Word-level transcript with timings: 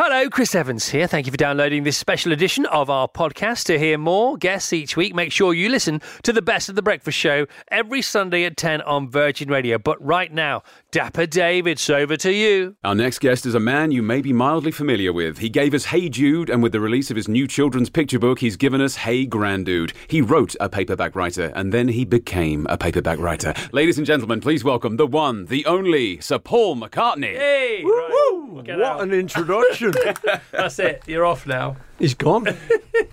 Hello, 0.00 0.30
Chris 0.30 0.54
Evans 0.54 0.90
here. 0.90 1.08
Thank 1.08 1.26
you 1.26 1.32
for 1.32 1.36
downloading 1.36 1.82
this 1.82 1.98
special 1.98 2.30
edition 2.30 2.66
of 2.66 2.88
our 2.88 3.08
podcast. 3.08 3.64
To 3.64 3.76
hear 3.76 3.98
more 3.98 4.36
guests 4.36 4.72
each 4.72 4.96
week, 4.96 5.12
make 5.12 5.32
sure 5.32 5.52
you 5.52 5.68
listen 5.68 6.00
to 6.22 6.32
the 6.32 6.40
best 6.40 6.68
of 6.68 6.76
the 6.76 6.82
breakfast 6.82 7.18
show 7.18 7.46
every 7.66 8.00
Sunday 8.00 8.44
at 8.44 8.56
10 8.56 8.80
on 8.82 9.10
Virgin 9.10 9.48
Radio. 9.48 9.76
But 9.76 10.00
right 10.00 10.32
now, 10.32 10.62
Dapper 10.90 11.26
David's 11.26 11.90
over 11.90 12.16
to 12.16 12.32
you. 12.32 12.74
Our 12.82 12.94
next 12.94 13.18
guest 13.18 13.44
is 13.44 13.54
a 13.54 13.60
man 13.60 13.90
you 13.90 14.02
may 14.02 14.22
be 14.22 14.32
mildly 14.32 14.70
familiar 14.70 15.12
with. 15.12 15.36
He 15.36 15.50
gave 15.50 15.74
us 15.74 15.84
Hey 15.84 16.08
Jude, 16.08 16.48
and 16.48 16.62
with 16.62 16.72
the 16.72 16.80
release 16.80 17.10
of 17.10 17.16
his 17.16 17.28
new 17.28 17.46
children's 17.46 17.90
picture 17.90 18.18
book, 18.18 18.38
he's 18.38 18.56
given 18.56 18.80
us 18.80 18.96
Hey 18.96 19.26
Grandude. 19.26 19.92
He 20.08 20.22
wrote 20.22 20.56
a 20.60 20.70
paperback 20.70 21.14
writer, 21.14 21.52
and 21.54 21.74
then 21.74 21.88
he 21.88 22.06
became 22.06 22.66
a 22.70 22.78
paperback 22.78 23.18
writer. 23.18 23.52
Ladies 23.70 23.98
and 23.98 24.06
gentlemen, 24.06 24.40
please 24.40 24.64
welcome 24.64 24.96
the 24.96 25.06
one, 25.06 25.44
the 25.44 25.66
only, 25.66 26.20
Sir 26.22 26.38
Paul 26.38 26.76
McCartney. 26.76 27.36
Hey! 27.36 27.84
Right, 27.84 28.40
What 28.48 28.70
out. 28.80 29.02
an 29.02 29.12
introduction. 29.12 29.92
That's 30.52 30.78
it. 30.78 31.02
You're 31.06 31.26
off 31.26 31.46
now. 31.46 31.76
He's 31.98 32.14
gone. 32.14 32.46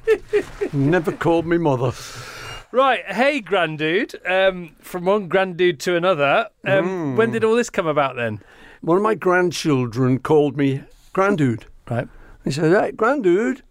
Never 0.72 1.12
called 1.12 1.46
me 1.46 1.58
mother. 1.58 1.92
Right. 2.76 3.06
Hey, 3.06 3.40
Grandude. 3.42 4.16
Um, 4.30 4.76
from 4.82 5.06
one 5.06 5.30
Grandude 5.30 5.80
to 5.80 5.96
another. 5.96 6.50
Um, 6.66 7.16
When 7.16 7.32
did 7.32 7.46
all 7.46 7.56
this 7.56 7.70
come 7.70 7.88
about 7.88 8.18
then? 8.18 8.42
One 8.82 8.98
of 8.98 9.04
my 9.04 9.16
grandchildren 9.16 10.20
called 10.20 10.58
me 10.58 10.84
Grandude. 11.14 11.64
Right. 11.90 12.10
He 12.44 12.52
said, 12.52 12.74
Hey, 12.74 12.92
Grandude. 12.92 13.62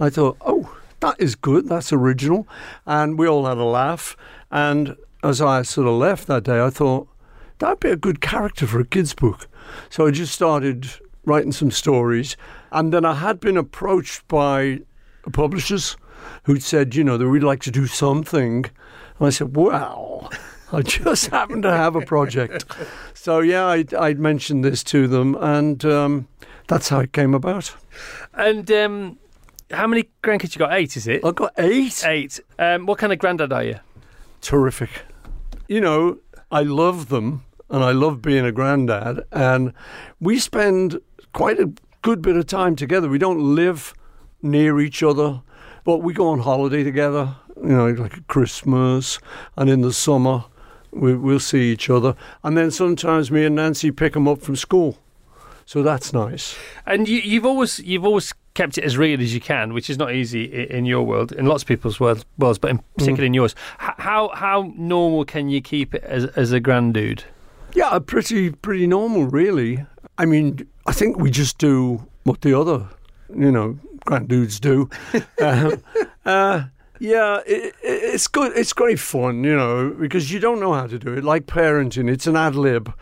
I 0.00 0.08
thought, 0.08 0.38
oh, 0.40 0.74
that 1.00 1.16
is 1.18 1.34
good. 1.34 1.68
That's 1.68 1.92
original. 1.92 2.48
And 2.86 3.18
we 3.18 3.28
all 3.28 3.44
had 3.44 3.58
a 3.58 3.64
laugh. 3.64 4.16
And 4.50 4.96
as 5.22 5.42
I 5.42 5.60
sort 5.60 5.86
of 5.86 5.92
left 5.92 6.26
that 6.28 6.44
day, 6.44 6.58
I 6.58 6.70
thought, 6.70 7.08
that'd 7.58 7.80
be 7.80 7.90
a 7.90 7.96
good 7.96 8.22
character 8.22 8.66
for 8.66 8.80
a 8.80 8.86
kid's 8.86 9.12
book. 9.12 9.48
So 9.90 10.06
I 10.06 10.12
just 10.12 10.32
started 10.32 10.88
writing 11.26 11.52
some 11.52 11.70
stories. 11.70 12.38
And 12.72 12.90
then 12.90 13.04
I 13.04 13.16
had 13.16 13.38
been 13.38 13.58
approached 13.58 14.26
by 14.28 14.80
publishers 15.30 15.98
who'd 16.44 16.62
said, 16.62 16.94
you 16.94 17.04
know, 17.04 17.16
that 17.16 17.28
we'd 17.28 17.42
like 17.42 17.60
to 17.62 17.70
do 17.70 17.86
something. 17.86 18.64
And 19.18 19.26
I 19.26 19.30
said, 19.30 19.56
well, 19.56 20.30
I 20.72 20.82
just 20.82 21.26
happen 21.30 21.62
to 21.62 21.70
have 21.70 21.96
a 21.96 22.00
project. 22.00 22.64
So, 23.14 23.40
yeah, 23.40 23.66
I, 23.66 23.84
I 23.98 24.14
mentioned 24.14 24.64
this 24.64 24.82
to 24.84 25.06
them, 25.08 25.34
and 25.36 25.84
um, 25.84 26.28
that's 26.68 26.88
how 26.88 27.00
it 27.00 27.12
came 27.12 27.34
about. 27.34 27.74
And 28.34 28.70
um, 28.70 29.18
how 29.70 29.86
many 29.86 30.10
grandkids 30.22 30.54
you 30.54 30.58
got? 30.58 30.72
Eight, 30.72 30.96
is 30.96 31.06
it? 31.06 31.24
I've 31.24 31.34
got 31.34 31.52
eight. 31.58 32.04
Eight. 32.06 32.40
Um, 32.58 32.86
what 32.86 32.98
kind 32.98 33.12
of 33.12 33.18
granddad 33.18 33.52
are 33.52 33.64
you? 33.64 33.80
Terrific. 34.40 34.90
You 35.68 35.80
know, 35.80 36.18
I 36.50 36.62
love 36.62 37.08
them, 37.08 37.44
and 37.70 37.82
I 37.82 37.92
love 37.92 38.22
being 38.22 38.44
a 38.44 38.52
granddad, 38.52 39.24
and 39.32 39.72
we 40.20 40.38
spend 40.38 41.00
quite 41.32 41.58
a 41.58 41.72
good 42.02 42.22
bit 42.22 42.36
of 42.36 42.46
time 42.46 42.76
together. 42.76 43.08
We 43.08 43.18
don't 43.18 43.56
live 43.56 43.94
near 44.42 44.78
each 44.78 45.02
other, 45.02 45.42
but 45.86 45.98
we 45.98 46.12
go 46.12 46.28
on 46.28 46.40
holiday 46.40 46.82
together, 46.82 47.36
you 47.56 47.68
know, 47.68 47.88
like 47.92 48.14
at 48.14 48.26
Christmas 48.26 49.20
and 49.56 49.70
in 49.70 49.80
the 49.80 49.92
summer. 49.92 50.44
We, 50.90 51.14
we'll 51.14 51.40
see 51.40 51.72
each 51.72 51.88
other. 51.88 52.16
And 52.42 52.56
then 52.56 52.70
sometimes 52.70 53.30
me 53.30 53.44
and 53.44 53.54
Nancy 53.54 53.90
pick 53.90 54.14
them 54.14 54.26
up 54.26 54.40
from 54.40 54.56
school. 54.56 54.98
So 55.64 55.82
that's 55.82 56.12
nice. 56.12 56.56
And 56.86 57.08
you, 57.08 57.18
you've 57.20 57.46
always 57.46 57.78
you've 57.78 58.04
always 58.04 58.32
kept 58.54 58.78
it 58.78 58.84
as 58.84 58.96
real 58.96 59.20
as 59.20 59.32
you 59.34 59.40
can, 59.40 59.74
which 59.74 59.88
is 59.88 59.98
not 59.98 60.12
easy 60.12 60.44
in 60.44 60.86
your 60.86 61.02
world, 61.02 61.32
in 61.32 61.46
lots 61.46 61.62
of 61.62 61.68
people's 61.68 62.00
world, 62.00 62.24
worlds, 62.38 62.58
but 62.58 62.70
in 62.70 62.78
mm. 62.78 62.82
particular 62.96 63.24
in 63.26 63.34
yours. 63.34 63.54
H- 63.80 63.90
how 63.98 64.30
how 64.34 64.72
normal 64.76 65.24
can 65.24 65.48
you 65.48 65.60
keep 65.60 65.94
it 65.94 66.02
as 66.04 66.24
as 66.36 66.52
a 66.52 66.60
grandude? 66.60 67.22
Yeah, 67.74 67.98
pretty 67.98 68.50
pretty 68.50 68.86
normal, 68.86 69.26
really. 69.26 69.84
I 70.18 70.24
mean, 70.24 70.66
I 70.86 70.92
think 70.92 71.18
we 71.18 71.30
just 71.30 71.58
do 71.58 72.06
what 72.24 72.40
the 72.40 72.58
other, 72.58 72.88
you 73.36 73.52
know, 73.52 73.78
grandudes 74.06 74.60
do. 74.60 74.88
um, 75.42 75.82
uh, 76.24 76.64
yeah, 76.98 77.40
it, 77.46 77.74
it's 77.82 78.26
good. 78.26 78.56
It's 78.56 78.72
great 78.72 78.98
fun, 78.98 79.44
you 79.44 79.54
know, 79.54 79.90
because 79.90 80.32
you 80.32 80.38
don't 80.40 80.60
know 80.60 80.72
how 80.72 80.86
to 80.86 80.98
do 80.98 81.12
it. 81.14 81.24
Like 81.24 81.46
parenting, 81.46 82.10
it's 82.10 82.26
an 82.26 82.36
ad 82.36 82.54
lib. 82.54 82.92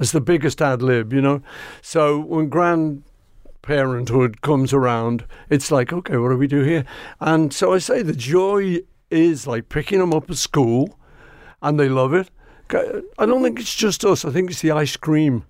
It's 0.00 0.12
the 0.12 0.20
biggest 0.20 0.62
ad 0.62 0.82
lib, 0.82 1.12
you 1.12 1.20
know. 1.20 1.42
So 1.82 2.18
when 2.20 2.50
grandparenthood 2.50 4.40
comes 4.40 4.72
around, 4.72 5.26
it's 5.50 5.70
like, 5.70 5.92
okay, 5.92 6.16
what 6.16 6.30
do 6.30 6.36
we 6.36 6.46
do 6.46 6.62
here? 6.62 6.84
And 7.20 7.52
so 7.52 7.74
I 7.74 7.78
say 7.78 8.02
the 8.02 8.14
joy 8.14 8.80
is 9.10 9.46
like 9.46 9.68
picking 9.68 9.98
them 9.98 10.14
up 10.14 10.30
at 10.30 10.36
school, 10.36 10.98
and 11.60 11.78
they 11.78 11.88
love 11.88 12.14
it. 12.14 12.30
I 13.18 13.26
don't 13.26 13.42
think 13.42 13.60
it's 13.60 13.74
just 13.74 14.02
us. 14.02 14.24
I 14.24 14.30
think 14.30 14.50
it's 14.50 14.62
the 14.62 14.70
ice 14.70 14.96
cream 14.96 15.44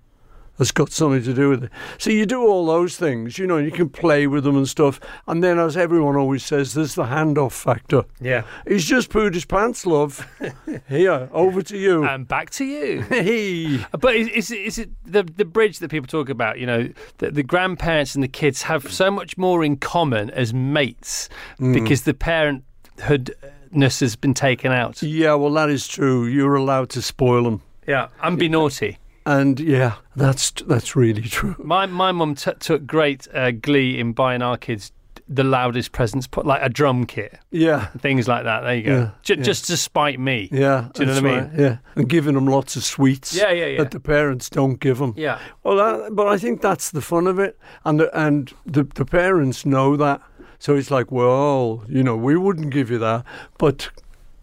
that's 0.57 0.71
got 0.71 0.91
something 0.91 1.23
to 1.23 1.33
do 1.33 1.49
with 1.49 1.63
it. 1.65 1.71
So 1.97 2.09
you 2.09 2.25
do 2.25 2.41
all 2.41 2.65
those 2.65 2.95
things, 2.95 3.37
you 3.39 3.47
know, 3.47 3.57
you 3.57 3.71
can 3.71 3.89
play 3.89 4.27
with 4.27 4.43
them 4.43 4.55
and 4.55 4.67
stuff. 4.67 4.99
And 5.27 5.43
then, 5.43 5.57
as 5.57 5.75
everyone 5.75 6.15
always 6.15 6.45
says, 6.45 6.73
there's 6.73 6.95
the 6.95 7.05
handoff 7.05 7.53
factor. 7.53 8.03
Yeah. 8.21 8.43
He's 8.67 8.85
just 8.85 9.09
pooed 9.09 9.33
his 9.33 9.45
pants, 9.45 9.85
love. 9.85 10.27
Here, 10.87 11.29
over 11.31 11.61
to 11.63 11.77
you. 11.77 12.05
And 12.05 12.27
back 12.27 12.51
to 12.51 12.65
you. 12.65 13.01
hey. 13.09 13.83
But 13.99 14.15
is, 14.15 14.27
is, 14.29 14.51
it, 14.51 14.59
is 14.59 14.77
it 14.77 14.89
the 15.05 15.23
the 15.23 15.45
bridge 15.45 15.79
that 15.79 15.89
people 15.89 16.07
talk 16.07 16.29
about? 16.29 16.59
You 16.59 16.67
know, 16.67 16.89
that 17.17 17.33
the 17.33 17.43
grandparents 17.43 18.13
and 18.13 18.23
the 18.23 18.27
kids 18.27 18.63
have 18.63 18.91
so 18.91 19.09
much 19.09 19.37
more 19.37 19.63
in 19.63 19.77
common 19.77 20.29
as 20.31 20.53
mates 20.53 21.29
mm. 21.59 21.73
because 21.73 22.03
the 22.03 22.13
parenthoodness 22.13 23.99
has 24.01 24.15
been 24.15 24.33
taken 24.33 24.71
out. 24.71 25.01
Yeah, 25.01 25.33
well, 25.33 25.51
that 25.53 25.69
is 25.69 25.87
true. 25.87 26.25
You're 26.25 26.55
allowed 26.55 26.89
to 26.91 27.01
spoil 27.01 27.43
them. 27.43 27.61
Yeah, 27.87 28.09
and 28.21 28.37
be 28.37 28.47
naughty. 28.47 28.99
And 29.25 29.59
yeah, 29.59 29.95
that's 30.15 30.51
that's 30.67 30.95
really 30.95 31.21
true. 31.21 31.55
My 31.57 31.85
my 31.85 32.11
mum 32.11 32.35
t- 32.35 32.51
took 32.59 32.85
great 32.85 33.27
uh, 33.33 33.51
glee 33.51 33.99
in 33.99 34.13
buying 34.13 34.41
our 34.41 34.57
kids 34.57 34.91
the 35.29 35.43
loudest 35.43 35.93
presents, 35.93 36.27
put 36.27 36.45
like 36.45 36.61
a 36.61 36.67
drum 36.67 37.05
kit, 37.05 37.39
Yeah. 37.49 37.85
things 37.99 38.27
like 38.27 38.43
that. 38.43 38.61
There 38.61 38.75
you 38.75 38.83
go. 38.83 38.91
Yeah, 38.97 39.09
Ju- 39.23 39.35
yeah. 39.37 39.41
Just 39.43 39.65
to 39.67 39.77
spite 39.77 40.19
me. 40.19 40.49
Yeah, 40.51 40.89
Do 40.93 41.01
you 41.03 41.05
know 41.07 41.13
what 41.13 41.23
I 41.23 41.27
mean? 41.27 41.39
right, 41.49 41.59
Yeah, 41.59 41.77
and 41.95 42.09
giving 42.09 42.35
them 42.35 42.45
lots 42.45 42.75
of 42.75 42.83
sweets. 42.83 43.33
Yeah, 43.33 43.49
yeah, 43.51 43.67
yeah. 43.67 43.77
That 43.77 43.91
the 43.91 44.01
parents 44.01 44.49
don't 44.49 44.81
give 44.81 44.97
them. 44.97 45.13
Yeah. 45.15 45.39
Well, 45.63 45.77
that, 45.77 46.13
but 46.13 46.27
I 46.27 46.37
think 46.37 46.61
that's 46.61 46.91
the 46.91 46.99
fun 47.01 47.27
of 47.27 47.39
it, 47.39 47.57
and 47.85 48.01
the, 48.01 48.19
and 48.19 48.53
the 48.65 48.83
the 48.83 49.05
parents 49.05 49.65
know 49.65 49.95
that, 49.95 50.19
so 50.59 50.75
it's 50.75 50.91
like, 50.91 51.09
well, 51.09 51.85
you 51.87 52.03
know, 52.03 52.17
we 52.17 52.35
wouldn't 52.35 52.71
give 52.71 52.91
you 52.91 52.99
that, 52.99 53.23
but 53.57 53.89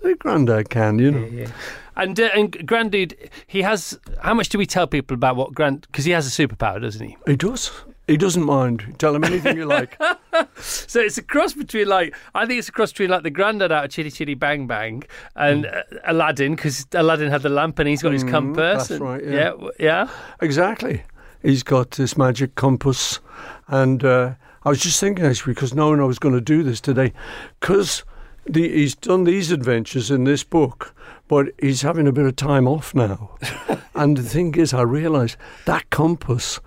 the 0.01 0.15
granddad 0.15 0.71
can, 0.71 0.99
you 0.99 1.11
know. 1.11 1.27
Yeah. 1.31 1.49
And 1.97 2.19
uh, 2.19 2.31
and 2.35 2.53
Grandude, 2.53 3.31
he 3.47 3.63
has. 3.63 3.99
How 4.23 4.35
much 4.35 4.49
do 4.49 4.59
we 4.59 4.67
tell 4.67 4.87
people 4.87 5.15
about 5.15 5.37
what 5.37 5.53
Grand? 5.55 5.83
Because 5.83 6.05
he 6.05 6.13
has 6.13 6.27
a 6.27 6.31
superpower, 6.31 6.81
doesn't 6.81 7.07
he? 7.07 7.17
He 7.27 7.37
does. 7.37 7.71
He 8.07 8.17
doesn't 8.17 8.43
mind. 8.45 8.97
Tell 8.99 9.15
him 9.15 9.23
anything 9.25 9.57
you 9.57 9.67
like. 9.67 9.99
So 10.57 11.01
it's 11.01 11.19
a 11.19 11.23
cross 11.23 11.53
between 11.53 11.89
like 11.89 12.15
I 12.35 12.47
think 12.47 12.59
it's 12.59 12.69
a 12.69 12.73
cross 12.73 12.93
between 12.93 13.11
like 13.11 13.23
the 13.23 13.31
granddad 13.31 13.73
out 13.73 13.85
of 13.85 13.91
Chitty 13.91 14.11
Chitty 14.11 14.35
Bang 14.35 14.67
Bang 14.67 15.03
and 15.37 15.67
uh, 15.67 15.83
Aladdin 16.05 16.55
because 16.55 16.87
Aladdin 16.93 17.31
had 17.31 17.43
the 17.43 17.49
lamp 17.49 17.79
and 17.79 17.89
he's 17.89 18.03
got 18.03 18.13
his 18.13 18.25
compass. 18.25 18.89
that's 18.89 18.91
and- 18.93 19.01
right, 19.01 19.25
yeah. 19.25 19.53
yeah, 19.59 19.71
yeah. 19.79 20.09
Exactly. 20.41 21.03
He's 21.43 21.63
got 21.63 21.93
this 21.93 22.17
magic 22.17 22.55
compass. 22.55 23.21
And 23.69 24.05
uh, 24.05 24.35
I 24.65 24.69
was 24.69 24.81
just 24.81 25.01
thinking, 25.01 25.25
actually, 25.25 25.55
because 25.55 25.75
knowing 25.75 26.01
I 26.01 26.05
was 26.05 26.19
going 26.19 26.35
to 26.35 26.41
do 26.41 26.63
this 26.63 26.81
today, 26.81 27.13
because 27.61 28.05
he's 28.53 28.95
done 28.95 29.25
these 29.25 29.51
adventures 29.51 30.11
in 30.11 30.25
this 30.25 30.45
book, 30.45 30.95
but 31.29 31.49
he's 31.61 31.83
having 31.83 32.07
a 32.07 32.13
bit 32.13 32.27
of 32.27 32.37
time 32.37 32.67
off 32.67 32.95
now. 32.95 33.37
and 33.95 34.17
the 34.17 34.23
thing 34.23 34.55
is, 34.55 34.73
I 34.75 34.83
realise 34.83 35.37
that 35.67 35.91
compass 35.91 36.61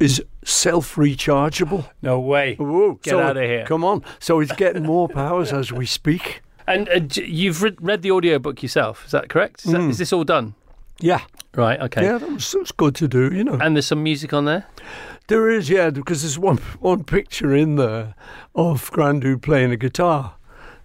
is 0.00 0.22
self 0.44 0.96
rechargeable. 0.96 1.88
No 2.02 2.20
way. 2.20 2.56
Whoa, 2.56 2.94
Get 3.02 3.10
so- 3.10 3.20
of 3.20 3.36
here. 3.36 3.64
Come 3.64 3.84
on. 3.84 4.04
So 4.18 4.40
he's 4.40 4.52
getting 4.52 4.84
more 4.84 5.08
powers 5.08 5.52
as 5.52 5.72
we 5.72 5.86
speak. 5.86 6.42
And 6.66 6.88
uh, 6.88 7.00
you've 7.14 7.62
read, 7.62 7.76
read 7.80 8.02
the 8.02 8.10
audiobook 8.10 8.62
yourself, 8.62 9.04
is 9.04 9.12
that 9.12 9.28
correct? 9.28 9.66
Is, 9.66 9.72
that, 9.72 9.82
is 9.82 9.98
this 9.98 10.14
all 10.14 10.24
done? 10.24 10.54
Yeah. 10.98 11.20
Right. 11.54 11.78
Okay. 11.78 12.02
Yeah, 12.02 12.18
that 12.18 12.30
was, 12.30 12.50
that 12.52 12.60
was 12.60 12.72
good 12.72 12.94
to 12.96 13.08
do, 13.08 13.34
you 13.34 13.44
know. 13.44 13.58
And 13.60 13.76
there's 13.76 13.86
some 13.86 14.02
music 14.02 14.32
on 14.32 14.46
there. 14.46 14.66
There 15.26 15.50
is, 15.50 15.68
yeah, 15.68 15.90
because 15.90 16.22
there's 16.22 16.38
one 16.38 16.58
one 16.80 17.04
picture 17.04 17.54
in 17.54 17.76
there 17.76 18.14
of 18.54 18.90
Grandude 18.90 19.42
playing 19.42 19.72
a 19.72 19.76
guitar 19.76 20.34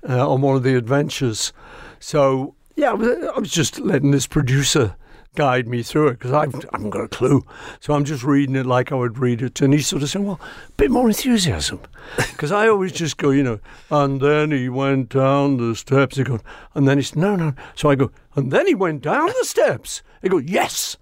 uh, 0.07 0.29
on 0.29 0.41
one 0.41 0.55
of 0.55 0.63
the 0.63 0.75
adventures. 0.75 1.53
So 1.99 2.55
yeah, 2.75 2.91
I 2.91 2.93
was, 2.93 3.17
I 3.35 3.39
was 3.39 3.51
just 3.51 3.79
letting 3.79 4.11
this 4.11 4.27
producer 4.27 4.95
guide 5.35 5.67
me 5.67 5.83
through 5.83 6.07
it 6.07 6.13
because 6.13 6.31
I 6.31 6.41
haven't 6.41 6.89
got 6.89 7.03
a 7.03 7.07
clue. 7.07 7.45
So 7.79 7.93
I'm 7.93 8.03
just 8.03 8.23
reading 8.23 8.55
it 8.55 8.65
like 8.65 8.91
I 8.91 8.95
would 8.95 9.19
read 9.19 9.41
it. 9.41 9.61
And 9.61 9.73
he's 9.73 9.87
sort 9.87 10.03
of 10.03 10.09
saying, 10.09 10.25
well, 10.25 10.39
a 10.67 10.71
bit 10.73 10.91
more 10.91 11.07
enthusiasm. 11.07 11.81
Because 12.17 12.51
I 12.51 12.67
always 12.67 12.91
just 12.93 13.17
go, 13.17 13.29
you 13.29 13.43
know, 13.43 13.59
and 13.91 14.19
then 14.19 14.51
he 14.51 14.69
went 14.69 15.09
down 15.09 15.57
the 15.57 15.75
steps. 15.75 16.15
He 16.15 16.23
goes, 16.23 16.39
and 16.73 16.87
then 16.87 16.97
he's, 16.97 17.15
no, 17.15 17.35
no. 17.35 17.53
So 17.75 17.89
I 17.89 17.95
go, 17.95 18.11
and 18.35 18.51
then 18.51 18.65
he 18.65 18.73
went 18.73 19.01
down 19.01 19.27
the 19.27 19.45
steps. 19.45 20.01
He 20.21 20.29
goes, 20.29 20.45
yes. 20.45 20.97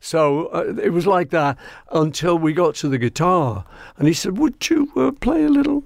So 0.00 0.46
uh, 0.46 0.74
it 0.82 0.90
was 0.90 1.06
like 1.06 1.30
that 1.30 1.58
until 1.92 2.38
we 2.38 2.52
got 2.52 2.74
to 2.76 2.88
the 2.88 2.98
guitar. 2.98 3.64
And 3.98 4.08
he 4.08 4.14
said, 4.14 4.38
would 4.38 4.68
you 4.68 4.90
uh, 4.96 5.12
play 5.12 5.44
a 5.44 5.48
little? 5.48 5.84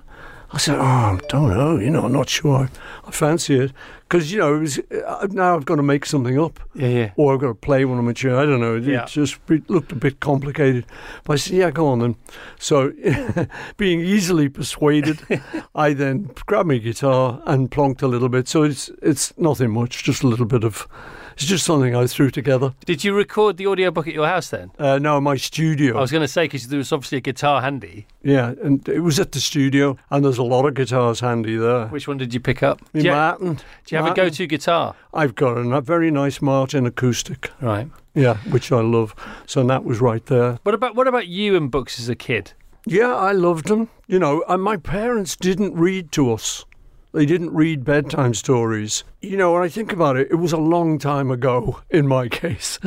I 0.55 0.59
said, 0.59 0.77
oh, 0.79 0.83
I 0.83 1.19
don't 1.29 1.49
know, 1.49 1.79
you 1.79 1.89
know, 1.91 2.05
I'm 2.05 2.13
not 2.13 2.29
sure. 2.29 2.69
I 3.07 3.11
fancy 3.11 3.59
it. 3.59 3.73
Because, 4.03 4.31
you 4.31 4.39
know, 4.39 4.57
it 4.57 4.61
was, 4.61 4.79
uh, 5.07 5.27
now 5.31 5.57
I've 5.57 5.65
got 5.65 5.77
to 5.77 5.83
make 5.83 6.05
something 6.05 6.39
up. 6.39 6.61
Yeah, 6.75 6.89
yeah. 6.89 7.11
Or 7.17 7.33
I've 7.33 7.41
got 7.41 7.47
to 7.49 7.55
play 7.55 7.87
one 7.87 7.99
of 7.99 8.05
my 8.05 8.13
tunes. 8.13 8.35
I 8.37 8.45
don't 8.45 8.61
know. 8.61 8.77
It 8.77 8.85
Yeah. 8.85 9.07
just 9.07 9.39
it 9.49 9.71
looked 9.71 9.93
a 9.93 9.95
bit 9.97 10.21
complicated. 10.21 10.85
But 11.25 11.33
I 11.33 11.37
said, 11.37 11.55
yeah, 11.57 11.71
go 11.71 11.87
on 11.87 12.01
then. 12.01 12.17
So, 12.59 12.93
being 13.79 14.01
easily 14.01 14.51
persuaded, 14.51 15.21
I 15.75 15.95
then 15.95 16.31
grabbed 16.45 16.69
my 16.69 16.77
guitar 16.77 17.43
and 17.47 17.71
plonked 17.71 18.03
a 18.03 18.07
little 18.07 18.29
bit. 18.29 18.47
So 18.49 18.63
it's 18.63 18.91
it's 19.01 19.33
nothing 19.39 19.71
much, 19.71 20.05
just 20.05 20.23
a 20.23 20.27
little 20.27 20.45
bit 20.47 20.65
of, 20.65 20.87
it's 21.35 21.45
just 21.45 21.65
something 21.65 21.95
I 21.95 22.07
threw 22.07 22.31
together. 22.31 22.75
Did 22.85 23.05
you 23.05 23.15
record 23.15 23.57
the 23.57 23.67
audiobook 23.67 24.07
at 24.09 24.15
your 24.15 24.27
house 24.27 24.51
then? 24.51 24.71
Uh, 24.79 24.99
now, 24.99 25.19
my 25.21 25.37
studio. 25.37 25.97
I 25.97 26.01
was 26.01 26.11
going 26.11 26.23
to 26.23 26.29
say 26.29 26.45
because 26.45 26.69
there 26.69 26.79
was 26.79 26.93
obviously 26.93 27.19
a 27.19 27.21
guitar 27.23 27.63
handy. 27.63 28.07
yeah, 28.23 28.55
and 28.63 28.87
it 28.89 29.01
was 29.01 29.19
at 29.19 29.33
the 29.33 29.41
studio, 29.41 29.97
and 30.11 30.25
there's 30.25 30.39
a 30.39 30.43
lot 30.43 30.67
of 30.67 30.75
guitars 30.75 31.21
handy 31.21 31.57
there. 31.57 31.87
Which 31.89 32.07
one 32.09 32.19
did 32.19 32.33
you 32.35 32.41
pick 32.41 32.63
up? 32.63 32.81
Me 32.95 33.01
Do 33.03 33.09
you, 33.09 33.13
Martin. 33.13 33.55
do 33.55 33.63
you 33.89 33.99
have 34.03 34.11
a 34.13 34.15
go-to 34.15 34.47
guitar? 34.47 34.95
I've 35.15 35.35
got 35.35 35.57
a 35.59 35.81
very 35.81 36.11
nice 36.11 36.41
Martin 36.43 36.87
acoustic. 36.87 37.51
Right. 37.61 37.89
Yeah, 38.15 38.37
which 38.51 38.71
I 38.71 38.81
love. 38.81 39.15
So 39.47 39.65
that 39.65 39.85
was 39.85 40.01
right 40.01 40.25
there. 40.27 40.59
What 40.63 40.75
about 40.75 40.95
what 40.95 41.09
about 41.09 41.29
you 41.29 41.57
and 41.57 41.71
books 41.71 41.99
as 41.99 42.09
a 42.09 42.15
kid? 42.15 42.53
Yeah, 42.87 43.15
I 43.15 43.33
loved 43.33 43.69
them. 43.69 43.89
You 44.07 44.19
know, 44.19 44.45
and 44.49 44.63
my 44.63 44.77
parents 44.77 45.37
didn't 45.37 45.75
read 45.75 46.13
to 46.13 46.33
us. 46.33 46.65
They 47.13 47.27
didn't 47.27 47.53
read 47.55 47.85
bedtime 47.85 48.35
stories. 48.35 49.05
You 49.21 49.37
know, 49.37 49.53
when 49.53 49.63
I 49.63 49.69
think 49.69 49.93
about 49.93 50.17
it, 50.17 50.29
it 50.31 50.37
was 50.37 50.53
a 50.53 50.59
long 50.59 50.99
time 50.99 51.31
ago 51.31 51.81
in 51.91 52.07
my 52.07 52.29
case. 52.43 52.79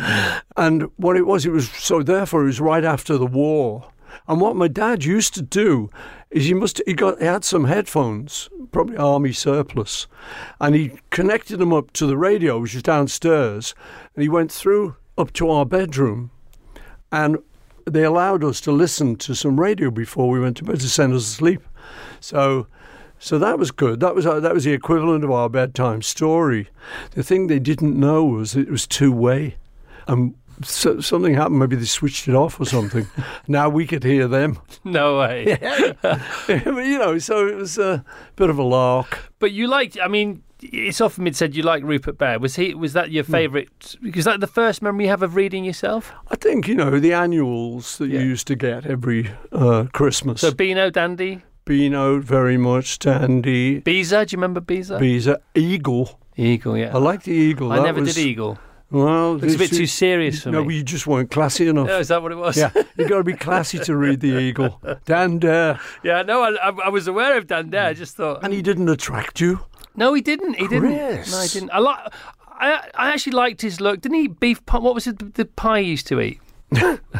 and 0.57 0.89
what 0.97 1.15
it 1.15 1.27
was, 1.27 1.45
it 1.45 1.51
was 1.51 1.69
so 1.71 2.01
therefore 2.01 2.43
it 2.43 2.47
was 2.47 2.59
right 2.59 2.83
after 2.83 3.17
the 3.17 3.27
war. 3.27 3.91
And 4.27 4.41
what 4.41 4.55
my 4.55 4.67
dad 4.67 5.03
used 5.03 5.33
to 5.35 5.41
do 5.41 5.89
is 6.31 6.45
he 6.45 6.53
must 6.53 6.81
he 6.87 6.93
got 6.93 7.19
he 7.19 7.25
had 7.25 7.43
some 7.43 7.65
headphones, 7.65 8.49
probably 8.71 8.97
army 8.97 9.33
surplus, 9.33 10.07
and 10.59 10.73
he 10.73 10.93
connected 11.11 11.57
them 11.57 11.73
up 11.73 11.91
to 11.93 12.07
the 12.07 12.17
radio, 12.17 12.59
which 12.59 12.73
was 12.73 12.83
downstairs, 12.83 13.75
and 14.15 14.23
he 14.23 14.29
went 14.29 14.51
through 14.51 14.95
up 15.17 15.31
to 15.33 15.49
our 15.49 15.65
bedroom 15.65 16.31
and 17.11 17.37
they 17.85 18.03
allowed 18.03 18.43
us 18.43 18.59
to 18.61 18.71
listen 18.71 19.15
to 19.15 19.35
some 19.35 19.59
radio 19.59 19.91
before 19.91 20.29
we 20.29 20.39
went 20.39 20.57
to 20.57 20.63
bed 20.63 20.79
to 20.79 20.89
send 20.89 21.13
us 21.13 21.23
to 21.23 21.29
sleep. 21.29 21.61
So, 22.19 22.67
so 23.19 23.37
that 23.39 23.57
was 23.57 23.71
good. 23.71 23.99
That 23.99 24.15
was 24.15 24.25
our, 24.25 24.39
that 24.39 24.53
was 24.53 24.63
the 24.65 24.73
equivalent 24.73 25.23
of 25.23 25.31
our 25.31 25.49
bedtime 25.49 26.01
story. 26.01 26.69
The 27.11 27.23
thing 27.23 27.47
they 27.47 27.59
didn't 27.59 27.99
know 27.99 28.23
was 28.25 28.55
it 28.55 28.69
was 28.69 28.85
two 28.87 29.11
way, 29.11 29.55
and 30.07 30.35
so, 30.63 31.01
something 31.01 31.33
happened. 31.33 31.59
Maybe 31.59 31.75
they 31.75 31.85
switched 31.85 32.27
it 32.29 32.35
off 32.35 32.59
or 32.61 32.65
something. 32.65 33.07
now 33.47 33.67
we 33.67 33.85
could 33.85 34.03
hear 34.03 34.27
them. 34.27 34.59
No 34.85 35.19
way. 35.19 35.57
you 36.47 36.97
know, 36.99 37.17
so 37.19 37.47
it 37.47 37.55
was 37.55 37.77
a 37.77 38.05
bit 38.35 38.49
of 38.49 38.57
a 38.57 38.63
lark. 38.63 39.31
But 39.39 39.51
you 39.51 39.67
liked. 39.67 39.97
I 40.01 40.07
mean, 40.07 40.43
it's 40.61 41.01
often 41.01 41.25
been 41.25 41.33
said 41.33 41.55
you 41.55 41.63
like 41.63 41.83
Rupert 41.83 42.17
Bear. 42.17 42.39
Was 42.39 42.55
he? 42.55 42.73
Was 42.73 42.93
that 42.93 43.11
your 43.11 43.23
Hmm. 43.25 43.31
favourite? 43.33 43.95
Was 44.15 44.25
that 44.25 44.39
the 44.39 44.47
first 44.47 44.81
memory 44.81 45.05
you 45.05 45.09
have 45.09 45.23
of 45.23 45.35
reading 45.35 45.65
yourself? 45.65 46.13
I 46.31 46.35
think 46.37 46.67
you 46.69 46.75
know 46.75 46.99
the 46.99 47.11
annuals 47.13 47.97
that 47.97 48.07
Yeah. 48.09 48.21
you 48.21 48.27
used 48.27 48.47
to 48.47 48.55
get 48.55 48.85
every 48.85 49.31
uh, 49.51 49.85
Christmas. 49.93 50.39
So 50.41 50.51
Beano, 50.53 50.89
Dandy, 50.89 51.41
Beano 51.65 52.19
very 52.19 52.57
much, 52.57 52.99
Dandy, 52.99 53.79
Beezer. 53.79 54.25
Do 54.25 54.33
you 54.33 54.37
remember 54.37 54.61
Beezer? 54.61 54.99
Beezer, 54.99 55.39
Eagle. 55.55 56.19
Eagle. 56.37 56.77
Yeah. 56.77 56.95
I 56.95 56.99
like 56.99 57.23
the 57.23 57.31
Eagle. 57.31 57.71
I 57.71 57.77
That 57.77 57.83
never 57.83 58.01
was- 58.01 58.13
did 58.15 58.21
Eagle. 58.21 58.59
Well, 58.91 59.43
it's 59.43 59.55
a 59.55 59.57
bit 59.57 59.71
too 59.71 59.87
serious 59.87 60.43
for 60.43 60.51
no, 60.51 60.59
me. 60.61 60.65
but 60.67 60.73
you 60.75 60.83
just 60.83 61.07
weren't 61.07 61.31
classy 61.31 61.67
enough. 61.67 61.89
Oh, 61.89 61.99
is 61.99 62.09
that 62.09 62.21
what 62.21 62.31
it 62.31 62.35
was? 62.35 62.55
Yeah, 62.55 62.69
you 62.95 63.09
got 63.09 63.17
to 63.17 63.23
be 63.23 63.33
classy 63.33 63.79
to 63.79 63.97
read 63.97 64.19
the 64.19 64.27
Eagle. 64.39 64.79
Dan 65.05 65.39
Dare, 65.39 65.79
Yeah, 66.03 66.21
no, 66.21 66.43
I, 66.43 66.69
I, 66.69 66.69
I 66.85 66.89
was 66.89 67.07
aware 67.07 67.35
of 67.35 67.47
Dan 67.47 67.71
Dare. 67.71 67.87
I 67.87 67.93
just 67.93 68.15
thought. 68.15 68.43
and 68.43 68.53
he 68.53 68.59
hmm. 68.59 68.63
didn't 68.63 68.87
attract 68.87 69.41
you. 69.41 69.65
No, 69.95 70.13
he 70.13 70.21
didn't. 70.21 70.53
He 70.53 70.67
didn't. 70.67 70.95
Chris. 70.95 71.31
No, 71.31 71.41
he 71.41 71.47
didn't. 71.47 71.71
I 71.71 71.79
like. 71.79 72.13
I, 72.47 72.89
I 72.93 73.11
actually 73.11 73.33
liked 73.33 73.61
his 73.61 73.81
look. 73.81 74.01
Didn't 74.01 74.17
he? 74.17 74.27
Beef 74.27 74.65
pie. 74.65 74.77
What 74.77 74.93
was 74.93 75.07
it? 75.07 75.17
The, 75.19 75.25
the 75.25 75.45
pie 75.45 75.81
he 75.81 75.89
used 75.89 76.07
to 76.07 76.21
eat. 76.21 76.39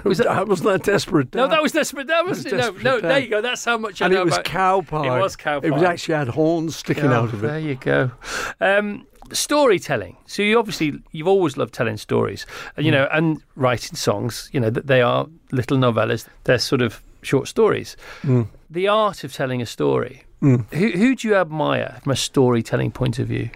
Was 0.04 0.18
that? 0.18 0.26
That 0.26 0.48
wasn't 0.48 0.70
that 0.70 0.84
desperate. 0.84 1.34
No, 1.34 1.48
that 1.48 1.62
was 1.62 1.72
desperate. 1.72 2.08
That 2.08 2.26
was, 2.26 2.46
no, 2.46 2.72
no. 2.72 3.00
Dan. 3.00 3.10
There 3.10 3.20
you 3.20 3.30
go. 3.30 3.42
That's 3.42 3.64
how 3.64 3.78
much 3.78 4.02
I 4.02 4.06
and 4.06 4.14
know 4.16 4.22
it 4.22 4.26
was 4.26 4.34
about. 4.36 4.46
cow 4.46 4.82
pie. 4.82 5.18
It 5.18 5.22
was 5.22 5.36
cow 5.36 5.60
pie. 5.62 5.68
It 5.68 5.72
was 5.72 5.84
actually 5.84 6.16
had 6.16 6.28
horns 6.30 6.76
sticking 6.76 7.06
Oh, 7.06 7.14
out 7.14 7.34
of 7.34 7.44
it. 7.44 7.48
There 7.48 7.60
you 7.60 7.76
go. 7.76 8.12
Um, 8.60 9.06
storytelling. 9.32 10.18
So 10.26 10.42
you 10.42 10.58
obviously 10.60 11.00
you've 11.12 11.28
always 11.28 11.58
loved 11.58 11.74
telling 11.74 11.98
stories, 11.98 12.46
uh, 12.78 12.82
Mm. 12.82 12.86
you 12.86 12.92
know, 12.92 13.08
and 13.12 13.42
writing 13.56 13.96
songs. 13.96 14.50
You 14.52 14.60
know 14.60 14.70
that 14.70 14.88
they 14.88 15.02
are 15.02 15.28
little 15.52 15.78
novellas. 15.78 16.28
They're 16.46 16.60
sort 16.60 16.82
of 16.82 17.02
short 17.22 17.48
stories. 17.48 17.96
Mm. 18.24 18.48
The 18.70 18.88
art 18.88 19.24
of 19.24 19.34
telling 19.34 19.62
a 19.62 19.66
story. 19.66 20.24
Who, 20.42 20.58
who 20.72 21.16
do 21.16 21.28
you 21.28 21.36
admire 21.36 21.98
from 22.04 22.12
a 22.12 22.16
storytelling 22.16 22.92
point 22.92 23.18
of 23.18 23.28
view? 23.28 23.50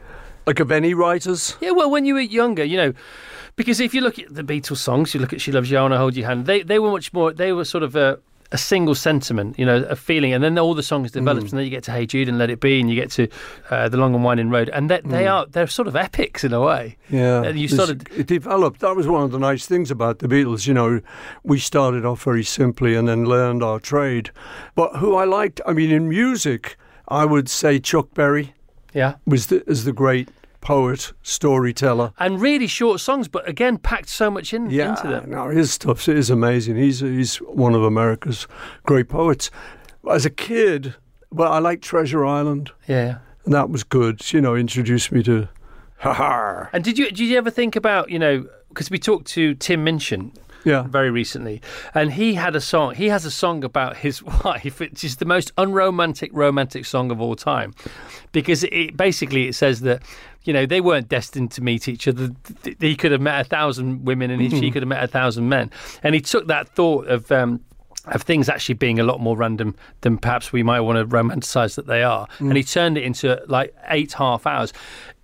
Like 0.50 0.60
of 0.60 0.72
any 0.72 0.96
writers. 0.96 1.56
Yeah, 1.62 1.72
well, 1.72 1.92
when 1.92 2.06
you 2.08 2.16
were 2.16 2.22
younger, 2.22 2.64
you 2.64 2.76
know, 2.76 2.94
because 3.56 3.80
if 3.80 3.94
you 3.94 4.02
look 4.02 4.18
at 4.18 4.34
the 4.34 4.42
Beatles 4.42 4.78
songs, 4.78 5.14
you 5.14 5.20
look 5.20 5.32
at 5.32 5.40
"She 5.42 5.52
Loves 5.52 5.70
You," 5.70 5.78
"I 5.78 5.82
Wanna 5.84 6.00
Hold 6.00 6.16
Your 6.18 6.26
Hand," 6.28 6.48
they 6.48 6.64
they 6.64 6.80
were 6.80 6.90
much 6.90 7.14
more. 7.14 7.32
They 7.32 7.54
were 7.54 7.66
sort 7.66 7.84
of 7.84 7.96
a, 7.96 8.18
a 8.52 8.58
single 8.58 8.96
sentiment, 8.96 9.60
you 9.60 9.66
know, 9.68 9.84
a 9.84 9.96
feeling, 9.96 10.34
and 10.34 10.44
then 10.44 10.58
all 10.58 10.74
the 10.74 10.82
songs 10.82 11.12
developed, 11.12 11.46
Mm. 11.46 11.52
and 11.52 11.58
then 11.60 11.66
you 11.66 11.70
get 11.70 11.84
to 11.84 11.92
"Hey 11.92 12.08
Jude" 12.08 12.28
and 12.30 12.40
"Let 12.40 12.50
It 12.50 12.60
Be," 12.62 12.80
and 12.80 12.90
you 12.90 12.96
get 12.96 13.12
to 13.12 13.28
uh, 13.70 13.90
"The 13.90 13.98
Long 13.98 14.16
and 14.16 14.24
Winding 14.24 14.50
Road," 14.50 14.70
and 14.70 14.90
they, 14.90 15.02
they 15.02 15.28
are 15.28 15.46
they're 15.46 15.68
sort 15.68 15.88
of 15.88 15.96
epics 15.96 16.44
in 16.44 16.52
a 16.52 16.62
way. 16.62 16.98
Mm. 17.12 17.20
Yeah, 17.20 17.44
And 17.44 17.60
you 17.60 17.68
started- 17.68 18.10
It 18.18 18.26
developed. 18.26 18.80
That 18.80 18.96
was 18.96 19.06
one 19.08 19.22
of 19.22 19.30
the 19.32 19.38
nice 19.38 19.68
things 19.68 19.92
about 19.92 20.18
the 20.18 20.28
Beatles. 20.28 20.66
You 20.66 20.74
know, 20.74 21.02
we 21.44 21.60
started 21.60 22.06
off 22.06 22.24
very 22.24 22.44
simply 22.44 22.96
and 22.96 23.08
then 23.08 23.26
learned 23.26 23.62
our 23.62 23.80
trade. 23.80 24.32
But 24.74 24.96
who 24.96 25.14
I 25.14 25.26
liked, 25.26 25.62
I 25.68 25.74
mean, 25.74 25.92
in 25.92 26.10
music, 26.10 26.76
I 27.08 27.24
would 27.26 27.50
say 27.50 27.78
Chuck 27.80 28.08
Berry 28.16 28.56
Yeah, 28.96 29.14
was 29.28 29.46
the, 29.48 29.62
is 29.70 29.84
the 29.84 29.94
great 29.94 30.30
poet, 30.62 31.14
storyteller. 31.24 32.12
and 32.20 32.42
really 32.42 32.68
short 32.68 33.00
songs, 33.00 33.28
but 33.28 33.48
again 33.48 33.78
packed 33.78 34.10
so 34.10 34.30
much 34.30 34.54
in 34.54 34.70
Yeah, 34.70 34.90
into 34.92 35.08
them. 35.08 35.30
no, 35.32 35.50
his 35.50 35.72
stuff 35.72 36.08
is 36.10 36.30
amazing. 36.30 36.76
He's 36.76 37.00
he's 37.00 37.38
one 37.38 37.76
of 37.76 37.84
America's 37.84 38.48
great 38.84 39.10
poets. 39.10 39.50
As 40.10 40.26
a 40.26 40.30
kid, 40.30 40.96
well, 41.32 41.52
I 41.52 41.60
liked 41.60 41.84
Treasure 41.84 42.26
Island, 42.26 42.72
Yeah. 42.88 43.18
and 43.46 43.54
that 43.54 43.70
was 43.70 43.84
good. 43.84 44.32
You 44.34 44.42
know, 44.42 44.56
introduced 44.56 45.12
me 45.12 45.24
to. 45.24 45.48
Ha 46.00 46.14
ha. 46.14 46.70
And 46.74 46.84
did 46.84 46.98
you 46.98 47.08
did 47.10 47.20
you 47.20 47.38
ever 47.38 47.50
think 47.52 47.76
about 47.76 48.10
you 48.10 48.20
know 48.20 48.46
because 48.70 48.90
we 48.90 48.98
talked 49.00 49.28
to 49.28 49.54
Tim 49.56 49.84
Minchin 49.84 50.32
Yeah. 50.64 50.84
very 50.84 51.10
recently, 51.10 51.62
and 51.94 52.14
he 52.14 52.34
had 52.34 52.56
a 52.56 52.62
song. 52.62 52.96
He 52.96 53.10
has 53.10 53.26
a 53.26 53.32
song 53.32 53.64
about 53.64 53.98
his 53.98 54.22
wife, 54.44 54.80
which 54.80 55.04
is 55.04 55.18
the 55.18 55.26
most 55.26 55.52
unromantic 55.58 56.32
romantic 56.34 56.86
song 56.86 57.12
of 57.12 57.22
all 57.22 57.36
time, 57.36 57.74
because 58.32 58.64
it 58.66 58.98
basically 58.98 59.48
it 59.48 59.54
says 59.54 59.82
that 59.82 60.04
you 60.44 60.54
know 60.54 60.66
they 60.66 60.82
weren't 60.82 61.10
destined 61.10 61.52
to 61.52 61.64
meet 61.64 61.88
each 61.88 62.08
other. 62.08 62.30
He 62.80 62.96
could 62.96 63.12
have 63.12 63.22
met 63.22 63.46
a 63.46 63.50
thousand 63.50 64.06
women, 64.06 64.32
and 64.32 64.42
he, 64.42 64.50
she 64.50 64.56
mm-hmm. 64.56 64.74
could 64.74 64.82
have 64.84 64.90
met 64.90 65.04
a 65.04 65.08
thousand 65.08 65.50
men, 65.50 65.72
and 66.04 66.16
he 66.16 66.22
took 66.22 66.48
that 66.48 66.70
thought 66.70 67.08
of. 67.08 67.32
Um, 67.32 67.62
of 68.06 68.22
things 68.24 68.50
actually 68.50 68.76
being 68.76 69.00
a 69.00 69.04
lot 69.04 69.20
more 69.20 69.38
random 69.38 69.76
than 70.02 70.18
perhaps 70.18 70.52
we 70.52 70.64
might 70.64 70.80
want 70.80 70.98
to 70.98 71.06
romanticize 71.16 71.76
that 71.76 71.86
they 71.86 72.02
are. 72.02 72.28
And 72.40 72.56
he 72.56 72.64
mm. 72.64 72.72
turned 72.72 72.98
it 72.98 73.04
into 73.04 73.40
like 73.48 73.76
eight 73.90 74.14
half 74.14 74.48
hours. 74.48 74.74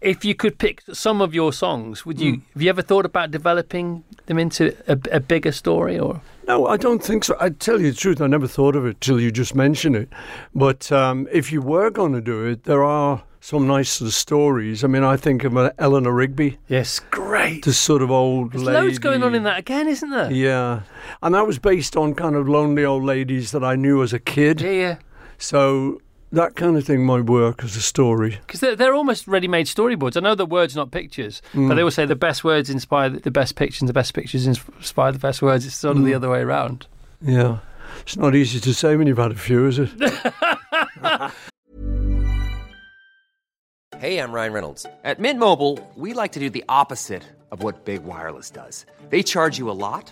If 0.02 0.26
you 0.26 0.36
could 0.36 0.58
pick 0.60 0.84
some 0.94 1.22
of 1.22 1.34
your 1.34 1.54
songs, 1.54 2.06
would 2.06 2.20
you 2.20 2.34
mm. 2.34 2.42
have 2.54 2.62
you 2.62 2.70
ever 2.70 2.82
thought 2.82 3.06
about 3.06 3.32
developing 3.32 4.04
them 4.28 4.40
into 4.40 4.76
a, 4.88 4.98
a 5.12 5.20
bigger 5.20 5.52
story 5.52 5.98
or 6.00 6.22
No, 6.48 6.68
I 6.68 6.78
don't 6.78 7.04
think 7.04 7.24
so. 7.24 7.36
I 7.40 7.50
tell 7.50 7.82
you 7.82 7.92
the 7.92 7.98
truth, 7.98 8.22
I 8.22 8.28
never 8.28 8.48
thought 8.48 8.76
of 8.76 8.86
it 8.86 9.02
till 9.02 9.20
you 9.20 9.32
just 9.32 9.56
mentioned 9.56 9.96
it. 9.96 10.10
But 10.54 10.92
um, 10.92 11.28
if 11.32 11.52
you 11.52 11.62
were 11.62 11.90
going 11.90 12.14
to 12.14 12.22
do 12.22 12.46
it, 12.46 12.64
there 12.64 12.84
are 12.84 13.24
some 13.42 13.68
nice 13.68 13.92
stories. 14.16 14.84
I 14.84 14.88
mean, 14.88 15.04
I 15.04 15.18
think 15.18 15.44
of 15.44 15.56
uh, 15.56 15.72
Eleanor 15.78 16.12
Rigby, 16.14 16.58
Yes, 16.68 17.00
great. 17.12 17.64
The 17.66 17.74
sort 17.74 18.02
of 18.02 18.10
old 18.10 18.54
There's 18.54 18.64
lady. 18.64 18.80
loads 18.80 19.00
going 19.00 19.22
on 19.22 19.36
in 19.36 19.44
that 19.44 19.60
again, 19.60 19.88
isn't 19.88 20.10
there? 20.10 20.32
Yeah, 20.32 20.82
and 21.22 21.36
that 21.36 21.46
was 21.46 21.60
based 21.60 21.96
on 21.96 22.16
kind 22.16 22.36
of 22.36 22.50
lonely 22.50 22.84
old 22.86 23.04
ladies 23.04 23.52
that 23.52 23.64
I 23.64 23.76
knew 23.76 24.02
as 24.02 24.14
a 24.14 24.20
kid. 24.20 24.62
Yeah, 24.62 24.72
yeah. 24.72 24.98
So 25.38 26.02
that 26.32 26.56
kind 26.56 26.76
of 26.78 26.84
thing 26.86 27.06
might 27.06 27.26
work 27.26 27.64
as 27.64 27.76
a 27.76 27.82
story. 27.82 28.40
Because 28.46 28.60
they're, 28.60 28.76
they're 28.76 28.94
almost 28.94 29.28
ready-made 29.28 29.68
storyboards. 29.68 30.18
I 30.18 30.20
know 30.22 30.36
the 30.36 30.46
words, 30.46 30.76
not 30.76 30.92
pictures, 30.92 31.42
Mm. 31.54 31.70
but 31.70 31.76
they 31.76 31.84
will 31.84 31.92
say 31.92 32.06
the 32.06 32.16
best 32.16 32.44
words 32.44 32.70
inspire 32.70 33.10
the, 33.10 33.20
the 33.20 33.32
best 33.32 33.56
pictures, 33.56 33.82
and 33.82 33.90
the 33.90 33.94
best 33.94 34.14
pictures 34.14 34.46
inspire 34.48 35.12
the 35.12 35.20
best 35.20 35.42
words. 35.42 35.66
It's 35.66 35.76
sort 35.76 35.98
of 35.98 36.04
the 36.04 36.12
Mm. 36.12 36.16
other 36.18 36.30
way 36.30 36.42
around. 36.42 36.88
Yeah, 37.22 37.60
it's 38.02 38.18
not 38.18 38.36
easy 38.36 38.60
to 38.60 38.74
say 38.74 38.96
when 38.98 39.08
you've 39.08 39.18
had 39.18 39.32
a 39.32 39.36
few, 39.36 39.68
is 39.68 39.80
it? 39.80 39.90
Hey, 43.98 44.20
I'm 44.20 44.34
Ryan 44.34 44.52
Reynolds. 44.52 44.86
At 45.06 45.20
Mint 45.20 45.40
Mobile, 45.40 45.80
we 45.96 46.14
like 46.14 46.34
to 46.34 46.40
do 46.40 46.50
the 46.50 46.66
opposite 46.68 47.24
of 47.52 47.64
what 47.64 47.86
Big 47.86 48.04
Wireless 48.04 48.52
does. 48.52 48.86
They 49.10 49.24
charge 49.24 49.58
you 49.58 49.70
a 49.72 49.78
lot, 49.88 50.12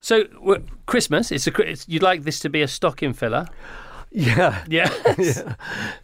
So 0.00 0.24
w- 0.24 0.64
Christmas, 0.86 1.30
it's 1.30 1.46
a 1.46 1.52
it's, 1.62 1.88
you'd 1.88 2.02
like 2.02 2.22
this 2.24 2.40
to 2.40 2.48
be 2.48 2.62
a 2.62 2.68
stocking 2.68 3.12
filler, 3.12 3.46
Yeah. 4.10 4.64
yeah? 4.68 4.92
yeah. 5.18 5.54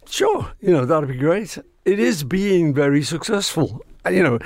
Sure, 0.07 0.51
you 0.61 0.71
know, 0.71 0.85
that'd 0.85 1.09
be 1.09 1.17
great. 1.17 1.57
It 1.85 1.99
is 1.99 2.23
being 2.23 2.73
very 2.73 3.03
successful. 3.03 3.81
You 4.09 4.23
know, 4.23 4.39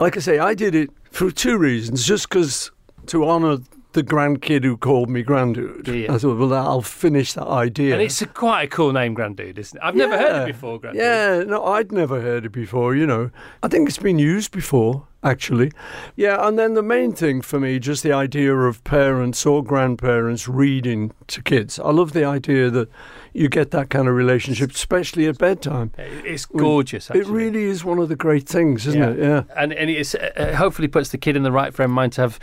like 0.00 0.16
I 0.16 0.20
say, 0.20 0.38
I 0.38 0.54
did 0.54 0.74
it 0.74 0.90
for 1.10 1.30
two 1.30 1.56
reasons. 1.56 2.04
Just 2.06 2.28
because 2.28 2.70
to 3.06 3.24
honour 3.24 3.58
the 3.96 4.04
grandkid 4.04 4.62
who 4.62 4.76
called 4.76 5.08
me 5.08 5.24
grandude. 5.24 5.88
Yeah. 5.88 6.12
I 6.12 6.18
thought, 6.18 6.38
well, 6.38 6.52
I'll 6.52 6.82
finish 6.82 7.32
that 7.32 7.46
idea. 7.46 7.94
And 7.94 8.02
it's 8.02 8.20
a, 8.20 8.26
quite 8.26 8.64
a 8.64 8.68
cool 8.68 8.92
name, 8.92 9.16
Grandude, 9.16 9.56
isn't 9.58 9.78
it? 9.78 9.82
I've 9.82 9.96
never 9.96 10.18
heard 10.18 10.42
it 10.42 10.52
before, 10.52 10.78
Grandude. 10.78 10.96
Yeah, 10.96 11.42
no, 11.44 11.64
I'd 11.64 11.90
never 11.90 12.20
heard 12.20 12.44
it 12.44 12.52
before, 12.52 12.94
you 12.94 13.06
know. 13.06 13.30
I 13.62 13.68
think 13.68 13.88
it's 13.88 13.98
been 13.98 14.18
used 14.18 14.52
before, 14.52 15.06
actually. 15.24 15.72
Yeah, 16.14 16.46
and 16.46 16.58
then 16.58 16.74
the 16.74 16.82
main 16.82 17.12
thing 17.12 17.40
for 17.40 17.58
me, 17.58 17.78
just 17.78 18.02
the 18.02 18.12
idea 18.12 18.54
of 18.54 18.84
parents 18.84 19.46
or 19.46 19.64
grandparents 19.64 20.46
reading 20.46 21.12
to 21.28 21.42
kids. 21.42 21.78
I 21.78 21.90
love 21.90 22.12
the 22.12 22.24
idea 22.24 22.68
that 22.68 22.90
you 23.32 23.48
get 23.48 23.70
that 23.70 23.88
kind 23.88 24.08
of 24.08 24.14
relationship, 24.14 24.72
especially 24.72 25.26
at 25.26 25.38
bedtime. 25.38 25.92
It's 25.96 26.44
gorgeous, 26.44 27.10
actually. 27.10 27.22
It 27.22 27.28
really 27.28 27.64
is 27.64 27.82
one 27.82 27.98
of 27.98 28.10
the 28.10 28.16
great 28.16 28.46
things, 28.46 28.86
isn't 28.86 29.02
it? 29.02 29.18
Yeah. 29.18 29.44
And, 29.56 29.72
and 29.72 29.88
it's, 29.88 30.14
uh, 30.14 30.32
uh, 30.36 30.54
hopefully 30.54 30.88
puts 30.88 31.08
the 31.08 31.18
kid 31.18 31.34
in 31.34 31.44
the 31.44 31.52
right 31.52 31.72
frame 31.72 31.90
of 31.90 31.94
mind 31.94 32.12
to 32.14 32.20
have 32.20 32.38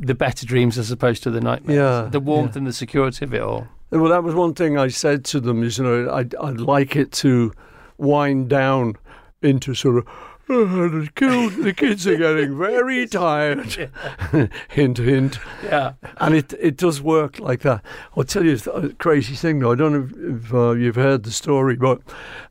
the 0.00 0.14
better 0.14 0.46
dreams 0.46 0.78
as 0.78 0.90
opposed 0.90 1.22
to 1.22 1.30
the 1.30 1.40
nightmares. 1.40 1.76
Yeah, 1.76 2.08
The 2.10 2.20
warmth 2.20 2.54
yeah. 2.54 2.58
and 2.58 2.66
the 2.66 2.72
security 2.72 3.24
of 3.24 3.34
it 3.34 3.42
all. 3.42 3.68
Well, 3.90 4.08
that 4.08 4.24
was 4.24 4.34
one 4.34 4.54
thing 4.54 4.78
I 4.78 4.88
said 4.88 5.24
to 5.26 5.40
them 5.40 5.62
is, 5.62 5.78
you 5.78 5.84
know, 5.84 6.10
I'd, 6.12 6.34
I'd 6.36 6.58
like 6.60 6.96
it 6.96 7.12
to 7.12 7.52
wind 7.98 8.48
down 8.48 8.96
into 9.42 9.74
sort 9.74 9.98
of, 9.98 10.06
"Oh, 10.48 10.88
the, 11.04 11.74
kids 11.76 12.06
are 12.06 12.16
getting 12.16 12.56
very 12.56 13.06
tired. 13.08 13.90
hint, 14.70 14.96
hint. 14.98 15.38
Yeah. 15.62 15.94
And 16.18 16.34
it 16.34 16.52
it 16.54 16.76
does 16.76 17.02
work 17.02 17.38
like 17.40 17.60
that. 17.60 17.82
I'll 18.16 18.24
tell 18.24 18.44
you 18.44 18.58
a 18.72 18.90
crazy 18.90 19.34
thing, 19.34 19.58
though. 19.58 19.72
I 19.72 19.74
don't 19.74 19.92
know 19.92 20.08
if, 20.36 20.44
if 20.46 20.54
uh, 20.54 20.70
you've 20.72 20.96
heard 20.96 21.24
the 21.24 21.30
story, 21.30 21.76
but 21.76 22.00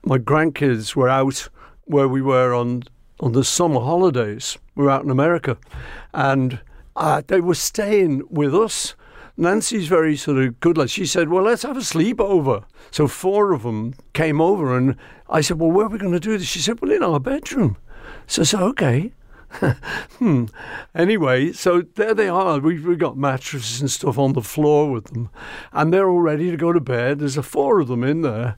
my 0.03 0.17
grandkids 0.17 0.95
were 0.95 1.09
out 1.09 1.47
where 1.85 2.07
we 2.07 2.21
were 2.21 2.53
on 2.53 2.83
on 3.21 3.31
the 3.31 3.43
summer 3.43 3.79
holidays. 3.81 4.57
We 4.75 4.83
were 4.83 4.91
out 4.91 5.03
in 5.03 5.09
America, 5.09 5.57
and 6.13 6.59
uh, 6.99 7.21
they 7.25 7.41
were 7.41 7.55
staying 7.55 8.23
with 8.29 8.53
us. 8.53 8.95
Nancy's 9.37 9.87
very 9.87 10.17
sort 10.17 10.37
of 10.37 10.59
good. 10.59 10.77
Like 10.77 10.89
she 10.89 11.05
said, 11.05 11.29
"Well, 11.29 11.45
let's 11.45 11.63
have 11.63 11.77
a 11.77 11.79
sleepover." 11.79 12.65
So 12.91 13.07
four 13.07 13.53
of 13.53 13.63
them 13.63 13.95
came 14.13 14.41
over, 14.41 14.77
and 14.77 14.97
I 15.29 15.41
said, 15.41 15.59
"Well, 15.59 15.71
where 15.71 15.85
are 15.85 15.89
we 15.89 15.97
going 15.97 16.11
to 16.11 16.19
do 16.19 16.37
this?" 16.37 16.47
She 16.47 16.59
said, 16.59 16.81
"Well, 16.81 16.91
in 16.91 17.01
our 17.01 17.19
bedroom." 17.19 17.77
So 18.27 18.41
I 18.41 18.45
said, 18.45 18.61
"Okay." 18.61 19.13
hmm. 20.19 20.45
Anyway, 20.93 21.53
so 21.53 21.81
there 21.95 22.13
they 22.13 22.29
are. 22.29 22.59
We've, 22.59 22.85
we've 22.85 22.99
got 22.99 23.17
mattresses 23.17 23.81
and 23.81 23.89
stuff 23.89 24.19
on 24.19 24.33
the 24.33 24.41
floor 24.41 24.91
with 24.91 25.05
them, 25.05 25.29
and 25.71 25.91
they're 25.91 26.09
all 26.09 26.21
ready 26.21 26.51
to 26.51 26.57
go 26.57 26.71
to 26.71 26.79
bed. 26.79 27.19
There's 27.19 27.37
a 27.37 27.41
four 27.41 27.79
of 27.79 27.87
them 27.87 28.03
in 28.03 28.21
there. 28.21 28.57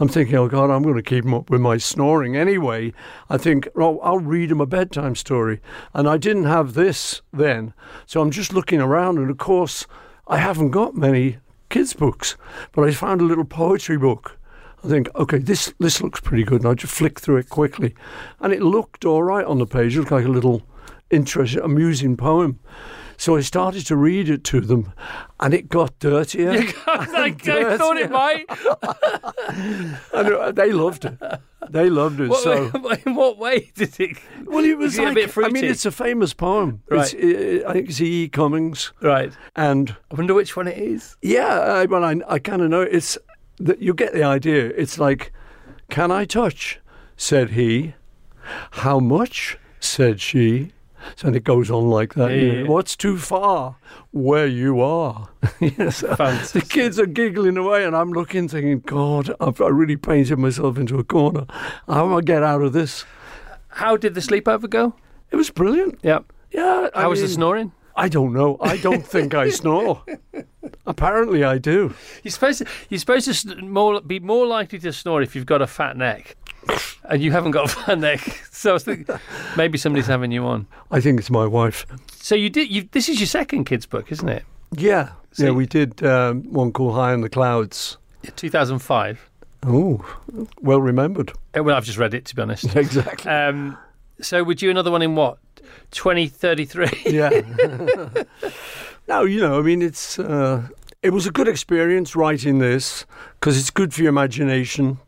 I'm 0.00 0.08
thinking, 0.08 0.34
oh 0.34 0.48
God, 0.48 0.70
I'm 0.70 0.82
going 0.82 0.96
to 0.96 1.02
keep 1.02 1.26
him 1.26 1.34
up 1.34 1.50
with 1.50 1.60
my 1.60 1.76
snoring 1.76 2.34
anyway. 2.34 2.94
I 3.28 3.36
think, 3.36 3.68
oh, 3.76 3.98
I'll 3.98 4.18
read 4.18 4.50
him 4.50 4.60
a 4.60 4.66
bedtime 4.66 5.14
story. 5.14 5.60
And 5.92 6.08
I 6.08 6.16
didn't 6.16 6.46
have 6.46 6.72
this 6.72 7.20
then. 7.34 7.74
So 8.06 8.22
I'm 8.22 8.30
just 8.30 8.54
looking 8.54 8.80
around, 8.80 9.18
and 9.18 9.30
of 9.30 9.36
course, 9.36 9.86
I 10.26 10.38
haven't 10.38 10.70
got 10.70 10.94
many 10.94 11.36
kids' 11.68 11.92
books, 11.92 12.38
but 12.72 12.88
I 12.88 12.92
found 12.92 13.20
a 13.20 13.24
little 13.24 13.44
poetry 13.44 13.98
book. 13.98 14.38
I 14.82 14.88
think, 14.88 15.14
okay, 15.14 15.36
this 15.36 15.74
this 15.78 16.00
looks 16.00 16.20
pretty 16.20 16.44
good. 16.44 16.62
And 16.62 16.70
I 16.70 16.74
just 16.74 16.94
flick 16.94 17.20
through 17.20 17.36
it 17.36 17.50
quickly, 17.50 17.94
and 18.40 18.54
it 18.54 18.62
looked 18.62 19.04
all 19.04 19.22
right 19.22 19.44
on 19.44 19.58
the 19.58 19.66
page. 19.66 19.94
It 19.94 20.00
looked 20.00 20.12
like 20.12 20.24
a 20.24 20.28
little 20.28 20.62
interesting, 21.10 21.62
amusing 21.62 22.16
poem. 22.16 22.58
So 23.20 23.36
I 23.36 23.42
started 23.42 23.84
to 23.88 23.96
read 23.96 24.30
it 24.30 24.44
to 24.44 24.62
them, 24.62 24.94
and 25.40 25.52
it 25.52 25.68
got 25.68 25.98
dirtier. 25.98 26.52
I, 26.86 27.36
I 27.44 27.76
thought 27.76 27.98
it 27.98 28.10
might. 28.10 28.46
and 30.14 30.34
uh, 30.34 30.52
they 30.52 30.72
loved 30.72 31.04
it. 31.04 31.18
They 31.68 31.90
loved 31.90 32.18
it. 32.20 32.30
What, 32.30 32.42
so, 32.42 32.70
in 33.04 33.14
what 33.14 33.36
way 33.36 33.72
did 33.74 34.00
it? 34.00 34.16
well, 34.46 34.64
it 34.64 34.78
was 34.78 34.96
it 34.98 35.02
a 35.02 35.04
like, 35.08 35.14
bit 35.16 35.36
I 35.36 35.50
mean, 35.50 35.66
it's 35.66 35.84
a 35.84 35.90
famous 35.90 36.32
poem. 36.32 36.82
Right. 36.88 37.12
It's, 37.12 37.62
uh, 37.62 37.68
I 37.68 37.74
think 37.74 37.90
it's 37.90 38.00
E. 38.00 38.22
E. 38.22 38.28
Cummings, 38.30 38.94
Right. 39.02 39.36
and 39.54 39.94
I 40.10 40.14
wonder 40.14 40.32
which 40.32 40.56
one 40.56 40.66
it 40.66 40.78
is. 40.78 41.18
Yeah, 41.20 41.58
I, 41.60 41.84
well, 41.84 42.04
I, 42.04 42.22
I 42.26 42.38
kind 42.38 42.62
of 42.62 42.70
know. 42.70 42.80
It's 42.80 43.18
that 43.58 43.82
you 43.82 43.92
get 43.92 44.14
the 44.14 44.22
idea. 44.22 44.68
It's 44.68 44.98
like, 44.98 45.30
"Can 45.90 46.10
I 46.10 46.24
touch?" 46.24 46.80
said 47.18 47.50
he. 47.50 47.92
"How 48.70 48.98
much?" 48.98 49.58
said 49.78 50.22
she. 50.22 50.72
So 51.16 51.26
and 51.28 51.36
it 51.36 51.44
goes 51.44 51.70
on 51.70 51.88
like 51.90 52.14
that. 52.14 52.30
you 52.32 52.52
know, 52.52 52.60
Yeah. 52.62 52.68
What's 52.68 52.96
too 52.96 53.18
far? 53.18 53.76
Where 54.12 54.46
you 54.46 54.80
are. 54.80 55.28
yes. 55.60 56.00
The 56.00 56.64
kids 56.68 56.98
are 56.98 57.06
giggling 57.06 57.56
away, 57.56 57.84
and 57.84 57.96
I'm 57.96 58.12
looking, 58.12 58.48
thinking, 58.48 58.80
God, 58.80 59.34
I've 59.40 59.60
I 59.60 59.68
really 59.68 59.96
painted 59.96 60.38
myself 60.38 60.78
into 60.78 60.98
a 60.98 61.04
corner. 61.04 61.46
How 61.86 62.06
am 62.06 62.14
I 62.14 62.20
get 62.20 62.42
out 62.42 62.62
of 62.62 62.72
this? 62.72 63.04
How 63.68 63.96
did 63.96 64.14
the 64.14 64.20
sleepover 64.20 64.68
go? 64.68 64.94
It 65.30 65.36
was 65.36 65.50
brilliant. 65.50 65.98
Yeah. 66.02 66.20
Yeah. 66.50 66.88
I 66.94 67.02
How 67.02 67.10
was 67.10 67.20
the 67.20 67.28
snoring? 67.28 67.72
I 67.96 68.08
don't 68.08 68.32
know. 68.32 68.56
I 68.60 68.76
don't 68.78 69.06
think 69.06 69.34
I 69.34 69.50
snore. 69.50 70.02
Apparently, 70.86 71.44
I 71.44 71.58
do. 71.58 71.94
You're 72.22 72.32
supposed 72.32 72.58
to. 72.58 72.66
You're 72.88 72.98
supposed 73.00 73.48
to 73.48 73.56
more 73.62 74.00
be 74.00 74.20
more 74.20 74.46
likely 74.46 74.78
to 74.80 74.92
snore 74.92 75.22
if 75.22 75.34
you've 75.36 75.46
got 75.46 75.60
a 75.62 75.66
fat 75.66 75.96
neck, 75.96 76.36
and 77.08 77.22
you 77.22 77.32
haven't 77.32 77.50
got 77.52 77.66
a 77.66 77.68
fat 77.68 77.98
neck. 77.98 78.20
So 78.50 78.70
I 78.70 78.72
was 78.74 78.84
thinking 78.84 79.16
maybe 79.56 79.78
somebody's 79.78 80.06
having 80.06 80.30
you 80.32 80.44
on. 80.44 80.66
I 80.90 81.00
think 81.00 81.18
it's 81.18 81.30
my 81.30 81.46
wife. 81.46 81.86
So 82.16 82.34
you 82.34 82.50
did. 82.50 82.70
You 82.70 82.88
this 82.92 83.08
is 83.08 83.18
your 83.20 83.26
second 83.26 83.64
kids 83.64 83.86
book, 83.86 84.12
isn't 84.12 84.28
it? 84.28 84.44
Yeah, 84.76 85.10
So 85.32 85.46
yeah, 85.46 85.50
we 85.50 85.66
did 85.66 86.02
um, 86.04 86.42
one 86.52 86.72
called 86.72 86.94
High 86.94 87.12
in 87.12 87.22
the 87.22 87.28
Clouds. 87.28 87.96
2005. 88.36 89.28
Oh, 89.66 90.04
well 90.60 90.80
remembered. 90.80 91.32
Uh, 91.56 91.62
Well, 91.64 91.76
I've 91.76 91.84
just 91.84 91.98
read 91.98 92.14
it 92.14 92.24
to 92.26 92.36
be 92.36 92.42
honest. 92.42 92.64
Exactly. 92.76 93.30
Um, 93.30 93.76
so 94.20 94.44
would 94.44 94.62
you 94.62 94.70
another 94.70 94.90
one 94.90 95.02
in 95.02 95.16
what? 95.16 95.38
2033. 95.92 96.88
yeah. 97.06 97.30
no, 99.08 99.24
you 99.24 99.40
know, 99.40 99.58
I 99.58 99.62
mean, 99.62 99.82
it's 99.82 100.18
uh, 100.18 100.68
it 101.02 101.10
was 101.10 101.26
a 101.26 101.30
good 101.30 101.48
experience 101.48 102.14
writing 102.14 102.58
this 102.58 103.06
because 103.38 103.58
it's 103.58 103.70
good 103.70 103.92
for 103.94 104.02
your 104.02 104.10
imagination 104.10 104.98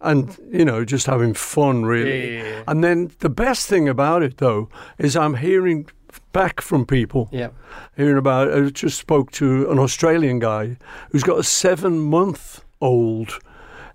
and 0.00 0.38
you 0.50 0.64
know 0.64 0.84
just 0.84 1.06
having 1.06 1.34
fun 1.34 1.84
really. 1.84 2.36
Yeah, 2.36 2.42
yeah, 2.42 2.48
yeah. 2.50 2.62
And 2.68 2.82
then 2.82 3.10
the 3.20 3.28
best 3.30 3.68
thing 3.68 3.88
about 3.88 4.22
it 4.22 4.38
though 4.38 4.68
is 4.98 5.16
I'm 5.16 5.34
hearing 5.34 5.88
back 6.32 6.60
from 6.60 6.86
people. 6.86 7.28
yeah. 7.32 7.50
hearing 7.96 8.16
about. 8.18 8.52
I 8.52 8.70
just 8.70 8.98
spoke 8.98 9.30
to 9.32 9.70
an 9.70 9.78
Australian 9.78 10.38
guy 10.38 10.76
who's 11.10 11.22
got 11.22 11.38
a 11.38 11.42
seven-month-old, 11.42 13.38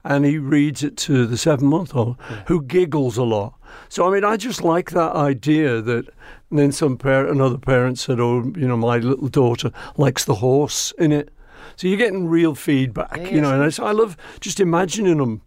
and 0.04 0.26
he 0.26 0.38
reads 0.38 0.84
it 0.84 0.98
to 0.98 1.26
the 1.26 1.38
seven-month-old, 1.38 2.18
who 2.48 2.62
giggles 2.64 3.18
a 3.18 3.24
lot. 3.24 3.54
So 3.90 4.08
I 4.08 4.14
mean, 4.14 4.24
I 4.24 4.38
just 4.38 4.64
like 4.64 4.92
that 4.92 5.14
idea 5.16 5.82
that. 5.82 6.06
And 6.50 6.60
then 6.60 6.72
some 6.72 6.98
par- 6.98 7.28
another 7.28 7.58
parent 7.58 8.00
said, 8.00 8.22
"Oh, 8.22 8.42
you 8.56 8.68
know, 8.70 8.78
my 8.78 9.00
little 9.00 9.28
daughter 9.28 9.70
likes 9.98 10.24
the 10.24 10.36
horse 10.36 10.94
in 10.98 11.12
it." 11.12 11.30
So 11.76 11.88
you're 11.90 11.98
getting 11.98 12.26
real 12.28 12.56
feedback, 12.56 13.18
Yeah, 13.18 13.28
you 13.30 13.42
know. 13.42 13.54
And 13.54 13.64
I, 13.64 13.70
so 13.70 13.84
I 13.84 13.92
love 13.92 14.16
just 14.40 14.62
imagining 14.62 15.18
them, 15.18 15.42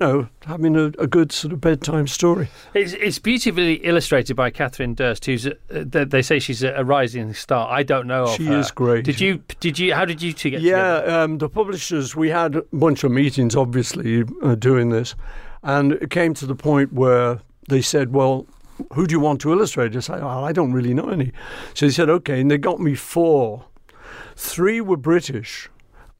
you 0.00 0.06
know, 0.06 0.28
having 0.46 0.76
a, 0.76 0.86
a 0.98 1.06
good 1.06 1.32
sort 1.32 1.52
of 1.52 1.60
bedtime 1.60 2.06
story. 2.06 2.48
It's, 2.74 2.92
it's 2.94 3.18
beautifully 3.18 3.74
illustrated 3.74 4.34
by 4.34 4.50
Kathryn 4.50 4.94
Durst, 4.96 5.24
who's 5.26 5.46
a, 5.46 5.52
uh, 5.70 6.04
they 6.04 6.22
say 6.22 6.38
she's 6.38 6.62
a, 6.62 6.84
rising 6.84 7.32
star. 7.34 7.70
I 7.70 7.82
don't 7.82 8.06
know. 8.06 8.26
She 8.36 8.46
her. 8.46 8.58
is 8.58 8.70
great. 8.70 9.04
Did 9.04 9.20
you? 9.20 9.42
Did 9.60 9.78
you? 9.78 9.94
How 9.94 10.04
did 10.04 10.20
you 10.20 10.32
two 10.32 10.50
get 10.50 10.60
Yeah, 10.60 10.96
um, 10.96 11.38
the 11.38 11.48
publishers, 11.48 12.14
we 12.14 12.30
had 12.30 12.56
a 12.56 12.62
bunch 12.72 13.04
of 13.04 13.12
meetings, 13.12 13.56
obviously, 13.56 14.24
uh, 14.42 14.54
doing 14.54 14.90
this. 14.90 15.14
And 15.62 15.92
it 15.92 16.10
came 16.10 16.34
to 16.34 16.46
the 16.46 16.54
point 16.54 16.92
where 16.92 17.40
they 17.68 17.80
said, 17.80 18.12
well, 18.12 18.46
who 18.92 19.06
do 19.06 19.12
you 19.12 19.20
want 19.20 19.40
to 19.42 19.52
illustrate? 19.52 19.96
I 19.96 20.00
said, 20.00 20.20
oh, 20.22 20.44
I 20.44 20.52
don't 20.52 20.72
really 20.72 20.92
know 20.92 21.08
any. 21.08 21.32
So 21.72 21.86
they 21.86 21.92
said, 21.92 22.10
okay. 22.10 22.40
And 22.40 22.50
they 22.50 22.58
got 22.58 22.80
me 22.80 22.94
four. 22.94 23.64
Three 24.36 24.80
were 24.80 24.96
British, 24.96 25.70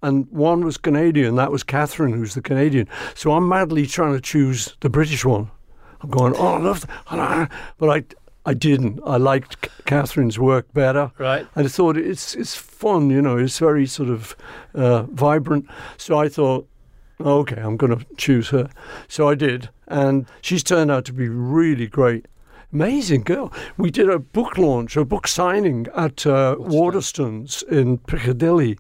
and 0.05 0.31
one 0.31 0.65
was 0.65 0.77
Canadian. 0.77 1.37
That 1.37 1.51
was 1.51 1.65
Kathryn, 1.65 2.15
who's 2.15 2.35
the 2.35 2.43
Canadian. 2.43 2.89
So 3.15 3.33
I'm 3.33 3.49
madly 3.49 3.87
trying 3.87 4.13
to 4.13 4.21
choose 4.21 4.77
the 4.81 4.91
British 4.91 5.25
one. 5.25 5.51
I'm 6.03 6.11
going, 6.11 6.35
oh, 6.37 6.55
I 6.55 6.59
love 6.59 6.87
that. 7.11 7.51
But 7.79 7.89
I, 7.89 8.05
I 8.51 8.53
didn't. 8.53 9.01
I 9.07 9.17
liked 9.17 9.63
Kathryn's 9.87 10.39
work 10.39 10.73
better. 10.75 11.11
Right. 11.17 11.47
And 11.55 11.67
I 11.67 11.69
thought 11.69 11.97
it's 11.97 12.35
it's 12.35 12.55
fun, 12.55 13.09
you 13.09 13.23
know, 13.23 13.39
it's 13.39 13.59
very 13.59 13.87
sort 13.87 14.11
of 14.11 14.37
uh, 14.75 15.05
vibrant. 15.05 15.67
So 15.97 16.19
I 16.19 16.29
thought, 16.29 16.69
okay, 17.21 17.61
I'm 17.61 17.79
going 17.79 17.99
to 17.99 18.05
choose 18.17 18.51
her. 18.51 18.69
So 19.09 19.31
I 19.31 19.35
did, 19.35 19.71
and 19.89 20.27
she's 20.43 20.63
turned 20.63 20.91
out 20.91 21.07
to 21.07 21.15
be 21.15 21.29
really 21.29 21.87
great. 21.87 22.27
Amazing 22.73 23.23
girl. 23.23 23.53
We 23.79 23.91
did 23.91 24.11
a 24.11 24.19
book 24.19 24.59
launch, 24.59 24.97
a 24.97 25.05
book 25.05 25.29
signing 25.29 25.87
at 25.97 26.27
uh, 26.27 26.57
Waterstones 26.59 27.63
in 27.69 27.99
Piccadilly, 27.99 28.79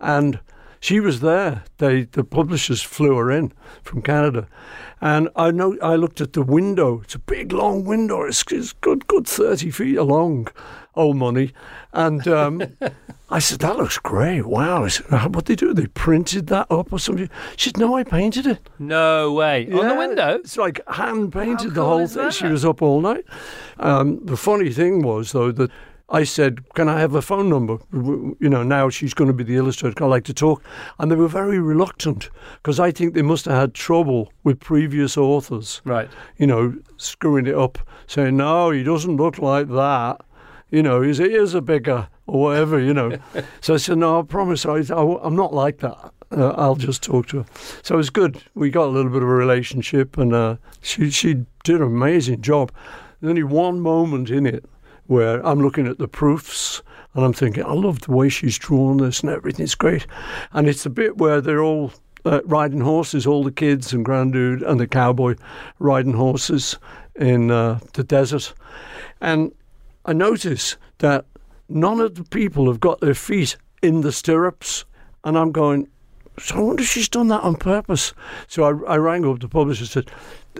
and 0.00 0.38
she 0.84 1.00
was 1.00 1.20
there. 1.20 1.64
They 1.78 2.02
the 2.02 2.24
publishers 2.24 2.82
flew 2.82 3.16
her 3.16 3.30
in 3.30 3.52
from 3.82 4.02
Canada, 4.02 4.46
and 5.00 5.30
I 5.34 5.50
know 5.50 5.78
I 5.80 5.96
looked 5.96 6.20
at 6.20 6.34
the 6.34 6.42
window. 6.42 7.00
It's 7.04 7.14
a 7.14 7.18
big 7.18 7.52
long 7.52 7.84
window. 7.84 8.22
It's, 8.24 8.44
it's 8.50 8.74
good, 8.74 9.06
good 9.06 9.26
thirty 9.26 9.70
feet 9.70 9.98
long, 9.98 10.48
old 10.94 11.16
money, 11.16 11.52
and. 11.92 12.28
Um, 12.28 12.62
I 13.30 13.38
said, 13.40 13.60
that 13.60 13.76
looks 13.78 13.98
great. 13.98 14.46
Wow. 14.46 14.84
I 14.84 14.88
said, 14.88 15.06
what 15.34 15.46
they 15.46 15.56
do? 15.56 15.74
They 15.74 15.86
printed 15.88 16.46
that 16.48 16.66
up 16.70 16.92
or 16.92 17.00
something? 17.00 17.28
She 17.56 17.70
said, 17.70 17.78
no, 17.78 17.96
I 17.96 18.04
painted 18.04 18.46
it. 18.46 18.68
No 18.78 19.32
way. 19.32 19.66
On 19.72 19.88
the 19.88 19.94
window? 19.94 20.36
It's 20.36 20.56
like 20.56 20.86
hand 20.86 21.32
painted 21.32 21.74
the 21.74 21.84
whole 21.84 22.06
thing. 22.06 22.30
She 22.30 22.46
was 22.46 22.64
up 22.64 22.82
all 22.82 23.00
night. 23.00 23.24
Um, 23.80 24.24
the 24.24 24.36
funny 24.36 24.70
thing 24.72 25.02
was, 25.02 25.32
though, 25.32 25.50
that 25.50 25.70
I 26.10 26.24
said, 26.24 26.68
Can 26.74 26.88
I 26.88 27.00
have 27.00 27.14
a 27.14 27.22
phone 27.22 27.48
number? 27.48 27.78
You 27.92 28.36
know, 28.40 28.62
now 28.62 28.90
she's 28.90 29.14
going 29.14 29.28
to 29.28 29.34
be 29.34 29.44
the 29.44 29.56
illustrator. 29.56 30.04
I 30.04 30.06
like 30.06 30.24
to 30.24 30.34
talk. 30.34 30.62
And 30.98 31.10
they 31.10 31.16
were 31.16 31.28
very 31.28 31.58
reluctant 31.58 32.28
because 32.56 32.78
I 32.78 32.90
think 32.90 33.14
they 33.14 33.22
must 33.22 33.46
have 33.46 33.54
had 33.54 33.74
trouble 33.74 34.32
with 34.42 34.60
previous 34.60 35.16
authors, 35.16 35.80
Right. 35.84 36.08
you 36.36 36.46
know, 36.46 36.74
screwing 36.98 37.46
it 37.46 37.54
up, 37.54 37.78
saying, 38.06 38.36
No, 38.36 38.70
he 38.70 38.82
doesn't 38.82 39.16
look 39.16 39.38
like 39.38 39.68
that. 39.68 40.20
You 40.70 40.82
know, 40.82 41.00
his 41.02 41.20
ears 41.20 41.54
are 41.54 41.60
bigger 41.60 42.08
or 42.26 42.42
whatever, 42.42 42.78
you 42.78 42.92
know. 42.92 43.16
so 43.60 43.74
I 43.74 43.76
said, 43.78 43.96
No, 43.98 44.20
I 44.20 44.22
promise 44.22 44.66
I, 44.66 44.78
I, 44.94 45.18
I'm 45.22 45.36
not 45.36 45.54
like 45.54 45.78
that. 45.78 46.12
Uh, 46.30 46.48
I'll 46.56 46.74
just 46.74 47.02
talk 47.02 47.28
to 47.28 47.38
her. 47.38 47.46
So 47.82 47.94
it 47.94 47.98
was 47.98 48.10
good. 48.10 48.42
We 48.54 48.68
got 48.70 48.86
a 48.86 48.90
little 48.90 49.10
bit 49.10 49.22
of 49.22 49.28
a 49.28 49.32
relationship, 49.34 50.18
and 50.18 50.34
uh, 50.34 50.56
she 50.82 51.10
she 51.10 51.44
did 51.62 51.76
an 51.76 51.82
amazing 51.82 52.42
job. 52.42 52.72
There's 53.20 53.30
only 53.30 53.44
one 53.44 53.80
moment 53.80 54.30
in 54.30 54.44
it 54.44 54.64
where 55.06 55.44
I'm 55.46 55.60
looking 55.60 55.86
at 55.86 55.98
the 55.98 56.08
proofs 56.08 56.82
and 57.14 57.24
I'm 57.24 57.32
thinking, 57.32 57.64
I 57.64 57.72
love 57.72 58.00
the 58.00 58.12
way 58.12 58.28
she's 58.28 58.58
drawn 58.58 58.96
this 58.98 59.20
and 59.20 59.30
everything's 59.30 59.74
great. 59.74 60.06
And 60.52 60.68
it's 60.68 60.84
the 60.84 60.90
bit 60.90 61.18
where 61.18 61.40
they're 61.40 61.62
all 61.62 61.92
uh, 62.24 62.40
riding 62.44 62.80
horses, 62.80 63.26
all 63.26 63.44
the 63.44 63.52
kids 63.52 63.92
and 63.92 64.04
Granddude 64.04 64.66
and 64.66 64.80
the 64.80 64.86
cowboy 64.86 65.36
riding 65.78 66.14
horses 66.14 66.76
in 67.14 67.50
uh, 67.50 67.78
the 67.92 68.02
desert. 68.02 68.54
And 69.20 69.52
I 70.04 70.12
notice 70.12 70.76
that 70.98 71.26
none 71.68 72.00
of 72.00 72.14
the 72.14 72.24
people 72.24 72.66
have 72.66 72.80
got 72.80 73.00
their 73.00 73.14
feet 73.14 73.56
in 73.82 74.00
the 74.00 74.12
stirrups. 74.12 74.84
And 75.22 75.38
I'm 75.38 75.52
going, 75.52 75.88
so 76.38 76.56
I 76.56 76.60
wonder 76.60 76.82
if 76.82 76.88
she's 76.88 77.08
done 77.08 77.28
that 77.28 77.42
on 77.42 77.56
purpose. 77.56 78.12
So 78.48 78.64
I, 78.64 78.94
I 78.94 78.96
rang 78.96 79.24
up 79.24 79.40
the 79.40 79.48
publisher 79.48 79.82
and 79.82 79.90
said, 79.90 80.10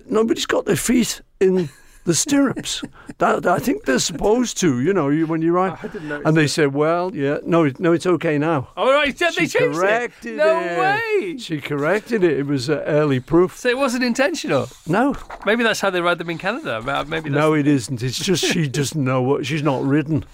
nobody's 0.06 0.46
got 0.46 0.66
their 0.66 0.76
feet 0.76 1.20
in 1.40 1.68
the 2.04 2.14
stirrups. 2.14 2.82
that, 3.18 3.46
I 3.46 3.58
think 3.58 3.84
they're 3.84 3.98
supposed 3.98 4.58
to, 4.58 4.80
you 4.80 4.92
know, 4.92 5.08
you, 5.08 5.26
when 5.26 5.42
you 5.42 5.52
write. 5.52 5.82
and 6.24 6.36
they 6.36 6.46
said, 6.46 6.72
well, 6.74 7.14
yeah, 7.14 7.38
no, 7.44 7.70
no, 7.78 7.92
it's 7.92 8.06
okay 8.06 8.38
now. 8.38 8.68
Oh, 8.76 8.92
right. 8.92 9.16
They 9.16 9.30
She 9.30 9.46
changed 9.48 9.78
corrected 9.78 10.34
it. 10.34 10.36
No 10.36 10.60
it. 10.60 10.78
way. 10.78 11.38
She 11.38 11.60
corrected 11.60 12.22
it. 12.22 12.38
It 12.38 12.46
was 12.46 12.68
uh, 12.70 12.82
early 12.86 13.20
proof. 13.20 13.58
So 13.58 13.68
it 13.68 13.78
wasn't 13.78 14.04
intentional. 14.04 14.68
No, 14.86 15.14
Maybe 15.46 15.62
that's 15.62 15.80
how 15.80 15.90
they 15.90 16.00
ride 16.00 16.18
them 16.18 16.30
in 16.30 16.38
Canada. 16.38 16.80
Maybe 17.06 17.30
that's 17.30 17.40
no, 17.40 17.54
it 17.54 17.66
isn't. 17.66 18.02
It's 18.02 18.18
just 18.18 18.44
she 18.44 18.68
doesn't 18.80 19.02
know 19.02 19.22
what 19.22 19.46
she's 19.46 19.62
not 19.62 19.82
ridden, 19.82 20.24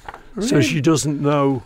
so 0.40 0.60
she 0.60 0.80
doesn't 0.80 1.20
know 1.20 1.62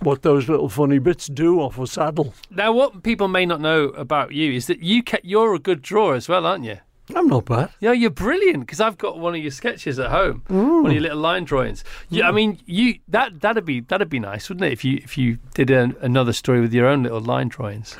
what 0.00 0.22
those 0.22 0.48
little 0.48 0.68
funny 0.68 0.98
bits 0.98 1.26
do 1.26 1.60
off 1.60 1.78
a 1.78 1.86
saddle. 1.86 2.34
Now, 2.50 2.72
what 2.72 3.02
people 3.02 3.28
may 3.28 3.46
not 3.46 3.60
know 3.60 3.84
about 3.90 4.32
you 4.32 4.52
is 4.52 4.66
that 4.66 4.80
you 4.80 5.02
ca- 5.02 5.20
you're 5.22 5.54
a 5.54 5.58
good 5.58 5.80
drawer 5.80 6.14
as 6.14 6.28
well, 6.28 6.44
aren't 6.46 6.64
you? 6.64 6.78
I'm 7.14 7.28
not 7.28 7.44
bad. 7.44 7.70
Yeah, 7.80 7.92
you're 7.92 8.10
brilliant 8.10 8.60
because 8.60 8.80
I've 8.80 8.98
got 8.98 9.18
one 9.18 9.34
of 9.34 9.40
your 9.40 9.50
sketches 9.50 9.98
at 9.98 10.10
home, 10.10 10.42
one 10.48 10.86
of 10.86 10.92
your 10.92 11.02
little 11.02 11.18
line 11.18 11.44
drawings. 11.44 11.84
Yeah, 12.08 12.28
I 12.28 12.32
mean, 12.32 12.58
you 12.66 12.98
that 13.08 13.40
that'd 13.40 13.64
be 13.64 13.80
that'd 13.80 14.08
be 14.08 14.18
nice, 14.18 14.48
wouldn't 14.48 14.66
it? 14.66 14.72
If 14.72 14.84
you 14.84 14.96
if 15.02 15.16
you 15.16 15.38
did 15.54 15.70
a, 15.70 15.94
another 16.00 16.32
story 16.32 16.60
with 16.60 16.74
your 16.74 16.86
own 16.86 17.02
little 17.04 17.20
line 17.20 17.48
drawings. 17.48 17.96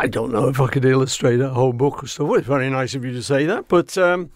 I 0.00 0.06
don't 0.06 0.32
know 0.32 0.48
if 0.48 0.60
I 0.60 0.68
could 0.68 0.84
illustrate 0.84 1.40
a 1.40 1.50
whole 1.50 1.72
book 1.72 2.04
or 2.04 2.06
so. 2.06 2.34
It's 2.34 2.46
very 2.46 2.70
nice 2.70 2.94
of 2.94 3.04
you 3.04 3.12
to 3.12 3.22
say 3.22 3.46
that, 3.46 3.66
but 3.68 3.98
um, 3.98 4.30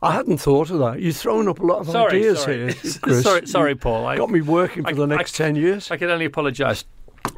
I 0.00 0.12
hadn't 0.12 0.38
thought 0.38 0.70
of 0.70 0.78
that. 0.78 1.00
You've 1.00 1.16
thrown 1.16 1.48
up 1.48 1.58
a 1.58 1.66
lot 1.66 1.80
of 1.80 1.88
Sorry, 1.88 2.18
ideas 2.18 2.40
sorry. 2.42 2.72
here, 2.72 2.92
Chris. 3.02 3.22
sorry, 3.22 3.46
sorry, 3.46 3.74
Paul. 3.74 4.06
I, 4.06 4.16
got 4.16 4.30
me 4.30 4.40
working 4.42 4.84
for 4.84 4.90
I- 4.90 4.92
the 4.92 5.06
next 5.06 5.40
I- 5.40 5.44
ten 5.44 5.56
years. 5.56 5.90
I 5.90 5.96
can 5.96 6.08
only 6.10 6.24
apologise. 6.24 6.84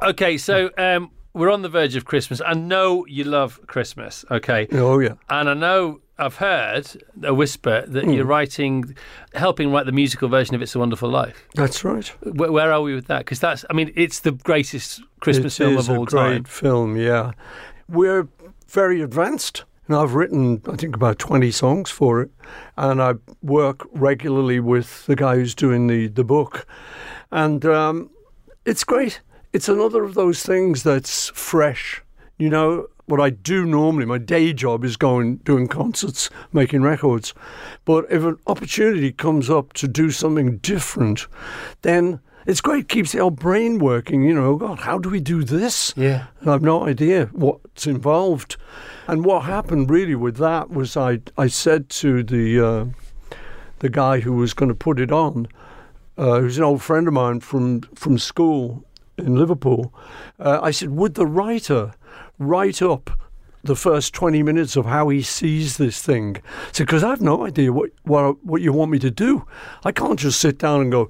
Okay, 0.03 0.37
so 0.37 0.69
um, 0.77 1.09
we're 1.33 1.49
on 1.51 1.63
the 1.63 1.69
verge 1.69 1.95
of 1.95 2.05
Christmas. 2.05 2.39
I 2.45 2.53
know 2.53 3.05
you 3.07 3.23
love 3.23 3.59
Christmas. 3.67 4.25
Okay, 4.29 4.67
oh 4.73 4.99
yeah. 4.99 5.13
and 5.29 5.49
I 5.49 5.53
know 5.55 6.01
I've 6.17 6.37
heard 6.37 6.87
a 7.23 7.33
whisper 7.33 7.83
that 7.87 8.05
you're 8.05 8.25
writing, 8.25 8.95
helping 9.33 9.71
write 9.71 9.85
the 9.85 9.91
musical 9.91 10.29
version 10.29 10.55
of 10.55 10.61
"It's 10.61 10.73
a 10.75 10.79
Wonderful 10.79 11.09
Life." 11.09 11.47
That's 11.55 11.83
right. 11.83 12.07
Where, 12.23 12.51
where 12.51 12.71
are 12.71 12.81
we 12.81 12.95
with 12.95 13.07
that? 13.07 13.19
Because 13.19 13.39
that's, 13.39 13.65
I 13.69 13.73
mean, 13.73 13.91
it's 13.95 14.21
the 14.21 14.31
greatest 14.31 15.01
Christmas 15.19 15.59
It 15.59 15.63
film 15.63 15.77
of 15.77 15.89
all 15.89 16.05
time. 16.05 16.05
It's 16.05 16.13
a 16.13 16.39
great 16.39 16.47
film, 16.47 16.95
yeah. 16.97 17.31
We're 17.89 18.27
very 18.67 19.01
advanced. 19.01 19.65
And 19.87 19.95
I've 19.95 20.15
written, 20.15 20.61
I 20.67 20.75
think, 20.75 20.95
about 20.95 21.19
20 21.19 21.51
songs 21.51 21.91
for 21.91 22.21
it. 22.21 22.31
And 22.75 23.01
I 23.01 23.13
work 23.43 23.87
regularly 23.91 24.59
with 24.59 25.05
the 25.05 25.15
guy 25.15 25.35
who's 25.35 25.53
doing 25.53 25.85
the, 25.87 26.07
the 26.07 26.23
book. 26.23 26.65
And 27.31 27.63
um, 27.65 28.09
it's 28.65 28.83
great. 28.83 29.21
It's 29.53 29.69
another 29.69 30.03
of 30.03 30.15
those 30.15 30.41
things 30.41 30.81
that's 30.81 31.29
fresh. 31.29 32.01
You 32.37 32.49
know, 32.49 32.87
what 33.05 33.21
I 33.21 33.29
do 33.29 33.65
normally, 33.65 34.05
my 34.05 34.17
day 34.17 34.53
job 34.53 34.83
is 34.83 34.97
going, 34.97 35.37
doing 35.37 35.67
concerts, 35.67 36.29
making 36.51 36.81
records. 36.81 37.33
But 37.85 38.05
if 38.09 38.23
an 38.23 38.37
opportunity 38.47 39.11
comes 39.11 39.49
up 39.49 39.73
to 39.73 39.87
do 39.87 40.11
something 40.11 40.57
different, 40.57 41.27
then 41.83 42.19
it's 42.45 42.61
great. 42.61 42.89
Keeps 42.89 43.15
our 43.15 43.31
brain 43.31 43.79
working. 43.79 44.23
You 44.23 44.33
know, 44.33 44.55
God, 44.55 44.79
how 44.79 44.97
do 44.97 45.09
we 45.09 45.19
do 45.19 45.43
this? 45.43 45.93
Yeah. 45.95 46.27
And 46.41 46.49
I've 46.49 46.61
no 46.61 46.85
idea 46.85 47.27
what's 47.31 47.87
involved. 47.87 48.57
And 49.07 49.23
what 49.25 49.43
happened 49.43 49.89
really 49.89 50.15
with 50.15 50.37
that 50.37 50.69
was 50.69 50.97
I 50.97 51.19
I 51.37 51.47
said 51.47 51.89
to 51.89 52.23
the 52.23 52.59
uh, 52.59 52.85
the 53.79 53.89
guy 53.89 54.19
who 54.19 54.33
was 54.33 54.53
going 54.53 54.69
to 54.69 54.75
put 54.75 54.99
it 54.99 55.11
on, 55.11 55.47
uh, 56.17 56.39
who's 56.39 56.57
an 56.57 56.63
old 56.63 56.81
friend 56.81 57.07
of 57.07 57.13
mine 57.13 57.39
from 57.39 57.81
from 57.95 58.17
school 58.17 58.83
in 59.17 59.35
Liverpool. 59.35 59.93
Uh, 60.39 60.59
I 60.61 60.71
said, 60.71 60.89
would 60.89 61.15
the 61.15 61.25
writer 61.25 61.93
write 62.39 62.81
up 62.81 63.09
the 63.63 63.75
first 63.75 64.13
20 64.13 64.43
minutes 64.43 64.75
of 64.75 64.85
how 64.85 65.09
he 65.09 65.21
sees 65.21 65.77
this 65.77 66.01
thing? 66.01 66.37
Because 66.77 67.03
I 67.03 67.09
have 67.09 67.21
no 67.21 67.45
idea 67.45 67.73
what, 67.73 67.91
what 68.03 68.43
what 68.45 68.61
you 68.61 68.73
want 68.73 68.91
me 68.91 68.99
to 68.99 69.11
do. 69.11 69.45
I 69.83 69.91
can't 69.91 70.19
just 70.19 70.39
sit 70.39 70.57
down 70.57 70.81
and 70.81 70.91
go. 70.91 71.09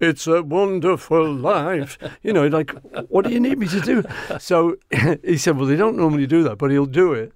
It's 0.00 0.26
a 0.26 0.42
wonderful 0.42 1.32
life. 1.32 1.96
You 2.24 2.32
know, 2.32 2.48
like, 2.48 2.72
what 3.08 3.24
do 3.24 3.30
you 3.30 3.38
need 3.38 3.58
me 3.58 3.68
to 3.68 3.80
do? 3.80 4.02
So 4.40 4.76
he 5.24 5.38
said, 5.38 5.56
Well, 5.56 5.66
they 5.66 5.76
don't 5.76 5.96
normally 5.96 6.26
do 6.26 6.42
that, 6.42 6.58
but 6.58 6.70
he'll 6.70 6.86
do 6.86 7.12
it. 7.12 7.32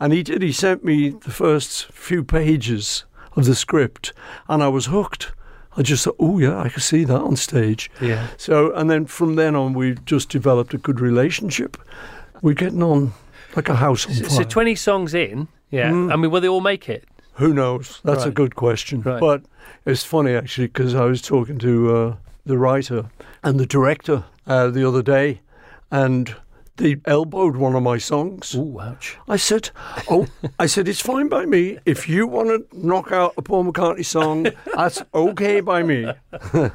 And 0.00 0.12
he 0.12 0.22
did. 0.22 0.42
He 0.42 0.50
sent 0.50 0.82
me 0.82 1.10
the 1.10 1.30
first 1.30 1.86
few 1.92 2.24
pages 2.24 3.04
of 3.36 3.44
the 3.44 3.54
script, 3.54 4.12
and 4.48 4.62
I 4.62 4.68
was 4.68 4.86
hooked. 4.86 5.32
I 5.76 5.82
just 5.82 6.04
thought, 6.04 6.16
Oh, 6.18 6.38
yeah, 6.38 6.58
I 6.58 6.68
can 6.68 6.80
see 6.80 7.04
that 7.04 7.20
on 7.20 7.36
stage. 7.36 7.90
Yeah. 8.00 8.26
So, 8.36 8.74
and 8.74 8.90
then 8.90 9.06
from 9.06 9.36
then 9.36 9.54
on, 9.54 9.72
we 9.72 9.94
just 10.04 10.30
developed 10.30 10.74
a 10.74 10.78
good 10.78 11.00
relationship. 11.00 11.76
We're 12.42 12.54
getting 12.54 12.82
on 12.82 13.12
like 13.56 13.68
a 13.68 13.74
house 13.76 14.06
on 14.06 14.14
So, 14.14 14.24
fire. 14.24 14.30
so 14.30 14.42
20 14.44 14.74
songs 14.74 15.14
in, 15.14 15.48
yeah. 15.70 15.88
I 15.90 16.16
mean, 16.16 16.30
will 16.30 16.40
they 16.40 16.48
all 16.48 16.60
make 16.60 16.88
it? 16.88 17.04
Who 17.34 17.54
knows? 17.54 18.00
That's 18.04 18.24
a 18.24 18.30
good 18.30 18.54
question. 18.54 19.02
Right. 19.02 19.20
But 19.20 19.42
it's 19.86 20.04
funny 20.04 20.34
actually 20.34 20.66
because 20.68 20.94
I 20.94 21.04
was 21.04 21.22
talking 21.22 21.58
to 21.58 21.96
uh, 21.96 22.16
the 22.44 22.58
writer 22.58 23.06
and 23.42 23.58
the 23.58 23.66
director 23.66 24.24
uh, 24.46 24.68
the 24.68 24.86
other 24.86 25.02
day, 25.02 25.40
and 25.90 26.34
they 26.76 26.96
elbowed 27.06 27.56
one 27.56 27.74
of 27.74 27.82
my 27.82 27.98
songs. 27.98 28.54
Ooh, 28.54 28.80
ouch. 28.80 29.16
I 29.28 29.36
said, 29.36 29.70
"Oh, 30.10 30.26
I 30.58 30.66
said 30.66 30.86
it's 30.88 31.00
fine 31.00 31.28
by 31.28 31.46
me. 31.46 31.78
If 31.86 32.08
you 32.08 32.26
want 32.26 32.48
to 32.70 32.86
knock 32.86 33.10
out 33.12 33.34
a 33.38 33.42
Paul 33.42 33.64
McCartney 33.64 34.04
song, 34.04 34.46
that's 34.74 35.02
okay 35.14 35.60
by 35.60 35.82
me." 35.82 36.10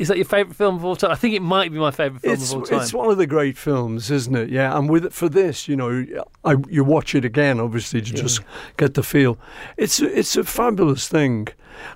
Is 0.00 0.08
that 0.08 0.16
your 0.16 0.24
favourite 0.24 0.56
film 0.56 0.76
of 0.76 0.84
all 0.84 0.96
time? 0.96 1.10
I 1.10 1.14
think 1.14 1.34
it 1.34 1.42
might 1.42 1.70
be 1.70 1.78
my 1.78 1.90
favourite 1.90 2.22
film 2.22 2.32
It's 2.32 2.52
of 2.52 2.60
all 2.60 2.64
time. 2.64 2.80
it's 2.80 2.94
one 2.94 3.10
of 3.10 3.18
the 3.18 3.26
great 3.26 3.58
films, 3.58 4.10
isn't 4.10 4.34
it? 4.34 4.48
Yeah, 4.48 4.76
and 4.76 4.88
with 4.88 5.12
for 5.12 5.28
this, 5.28 5.68
you 5.68 5.76
know, 5.76 6.06
I, 6.42 6.56
you 6.70 6.84
watch 6.84 7.14
it 7.14 7.26
again, 7.26 7.60
obviously, 7.60 8.00
to 8.00 8.12
just 8.14 8.40
get 8.78 8.94
the 8.94 9.02
feel. 9.02 9.38
It's 9.76 10.00
a, 10.00 10.18
it's 10.18 10.36
a 10.36 10.44
fabulous 10.44 11.06
thing, 11.06 11.48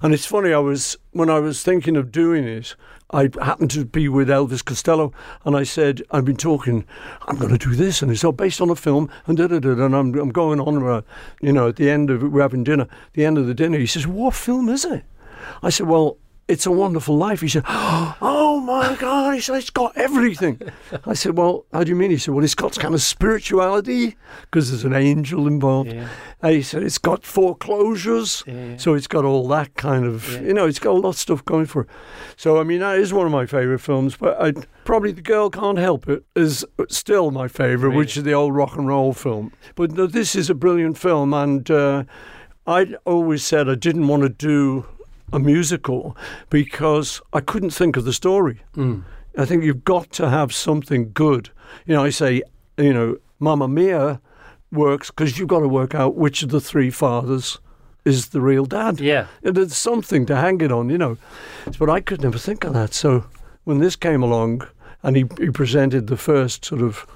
and 0.02 0.12
it's 0.12 0.26
funny. 0.26 0.52
I 0.52 0.58
was 0.58 0.98
when 1.12 1.30
I 1.30 1.40
was 1.40 1.62
thinking 1.62 1.96
of 1.96 2.12
doing 2.12 2.44
it. 2.44 2.76
I 3.10 3.30
happened 3.40 3.70
to 3.70 3.86
be 3.86 4.06
with 4.08 4.28
Elvis 4.28 4.62
Costello, 4.62 5.14
and 5.46 5.56
I 5.56 5.62
said, 5.62 6.02
"I've 6.10 6.26
been 6.26 6.36
talking. 6.36 6.84
I'm 7.26 7.36
going 7.36 7.56
to 7.56 7.68
do 7.68 7.74
this, 7.74 8.02
and 8.02 8.12
it's 8.12 8.22
all 8.22 8.32
based 8.32 8.60
on 8.60 8.68
a 8.68 8.76
film." 8.76 9.08
And 9.26 9.38
da 9.38 9.46
da 9.46 9.60
da. 9.60 9.70
And 9.70 9.96
I'm 9.96 10.14
I'm 10.18 10.30
going 10.30 10.60
on. 10.60 10.86
Uh, 10.86 11.00
you 11.40 11.54
know, 11.54 11.68
at 11.68 11.76
the 11.76 11.88
end 11.88 12.10
of 12.10 12.22
it, 12.22 12.28
we're 12.28 12.42
having 12.42 12.64
dinner. 12.64 12.86
The 13.14 13.24
end 13.24 13.38
of 13.38 13.46
the 13.46 13.54
dinner, 13.54 13.78
he 13.78 13.86
says, 13.86 14.06
"What 14.06 14.34
film 14.34 14.68
is 14.68 14.84
it?" 14.84 15.04
I 15.62 15.70
said, 15.70 15.86
well, 15.86 16.18
it's 16.48 16.66
a 16.66 16.70
Wonderful 16.70 17.16
Life. 17.16 17.40
He 17.40 17.48
said, 17.48 17.64
oh 17.68 18.62
my 18.66 18.94
God, 18.96 19.34
he 19.34 19.40
said, 19.40 19.56
it's 19.56 19.70
got 19.70 19.96
everything. 19.96 20.60
I 21.06 21.14
said, 21.14 21.36
well, 21.38 21.64
how 21.72 21.84
do 21.84 21.88
you 21.90 21.96
mean? 21.96 22.10
He 22.10 22.18
said, 22.18 22.34
well, 22.34 22.44
it's 22.44 22.54
got 22.54 22.78
kind 22.78 22.94
of 22.94 23.00
spirituality 23.02 24.16
because 24.42 24.70
there's 24.70 24.84
an 24.84 24.92
angel 24.94 25.46
involved. 25.46 25.92
Yeah. 25.92 26.08
And 26.42 26.54
he 26.54 26.62
said, 26.62 26.82
it's 26.82 26.98
got 26.98 27.24
foreclosures. 27.24 28.42
Yeah. 28.46 28.76
So 28.76 28.94
it's 28.94 29.06
got 29.06 29.24
all 29.24 29.48
that 29.48 29.74
kind 29.74 30.04
of, 30.04 30.30
Yeah. 30.32 30.40
you 30.40 30.54
know, 30.54 30.66
it's 30.66 30.78
got 30.78 30.90
a 30.92 30.98
lot 30.98 31.10
of 31.10 31.16
stuff 31.16 31.44
going 31.44 31.66
for 31.66 31.82
it. 31.82 31.88
So, 32.36 32.60
I 32.60 32.64
mean, 32.64 32.80
that 32.80 32.98
is 32.98 33.12
one 33.12 33.26
of 33.26 33.32
my 33.32 33.46
favourite 33.46 33.80
films, 33.80 34.16
but 34.16 34.40
I, 34.40 34.52
probably 34.84 35.12
The 35.12 35.22
Girl 35.22 35.50
Can't 35.50 35.78
Help 35.78 36.08
It 36.08 36.24
is 36.36 36.64
still 36.88 37.30
my 37.30 37.48
favourite, 37.48 37.96
which 37.96 38.16
is 38.16 38.22
the 38.24 38.34
old 38.34 38.54
rock 38.54 38.76
and 38.76 38.86
roll 38.86 39.12
film. 39.14 39.52
But 39.74 39.92
no, 39.92 40.06
this 40.06 40.34
is 40.36 40.50
a 40.50 40.54
brilliant 40.54 40.98
film, 40.98 41.32
and 41.32 41.70
uh, 41.70 42.04
I'd 42.66 42.96
always 43.04 43.42
said 43.44 43.68
I 43.68 43.74
didn't 43.74 44.08
want 44.08 44.22
to 44.24 44.28
do 44.28 44.86
a 45.34 45.38
musical 45.38 46.16
because 46.48 47.20
I 47.32 47.40
couldn't 47.40 47.70
think 47.70 47.96
of 47.96 48.04
the 48.04 48.12
story. 48.12 48.62
Mm. 48.76 49.02
I 49.36 49.44
think 49.44 49.64
you've 49.64 49.84
got 49.84 50.10
to 50.12 50.30
have 50.30 50.52
something 50.54 51.10
good. 51.12 51.50
You 51.86 51.94
know, 51.94 52.04
I 52.04 52.10
say, 52.10 52.42
you 52.78 52.94
know, 52.94 53.16
Mamma 53.40 53.66
Mia 53.66 54.20
works 54.70 55.10
because 55.10 55.38
you've 55.38 55.48
got 55.48 55.60
to 55.60 55.68
work 55.68 55.94
out 55.94 56.14
which 56.14 56.42
of 56.42 56.50
the 56.50 56.60
three 56.60 56.90
fathers 56.90 57.58
is 58.04 58.28
the 58.28 58.40
real 58.40 58.64
dad. 58.64 59.00
Yeah. 59.00 59.26
And 59.42 59.56
There's 59.56 59.76
something 59.76 60.24
to 60.26 60.36
hang 60.36 60.60
it 60.60 60.70
on, 60.70 60.88
you 60.88 60.98
know. 60.98 61.16
But 61.78 61.90
I 61.90 62.00
could 62.00 62.22
never 62.22 62.38
think 62.38 62.64
of 62.64 62.72
that. 62.74 62.94
So 62.94 63.26
when 63.64 63.78
this 63.78 63.96
came 63.96 64.22
along 64.22 64.68
and 65.02 65.16
he, 65.16 65.24
he 65.38 65.50
presented 65.50 66.06
the 66.06 66.16
first 66.16 66.64
sort 66.64 66.82
of 66.82 67.06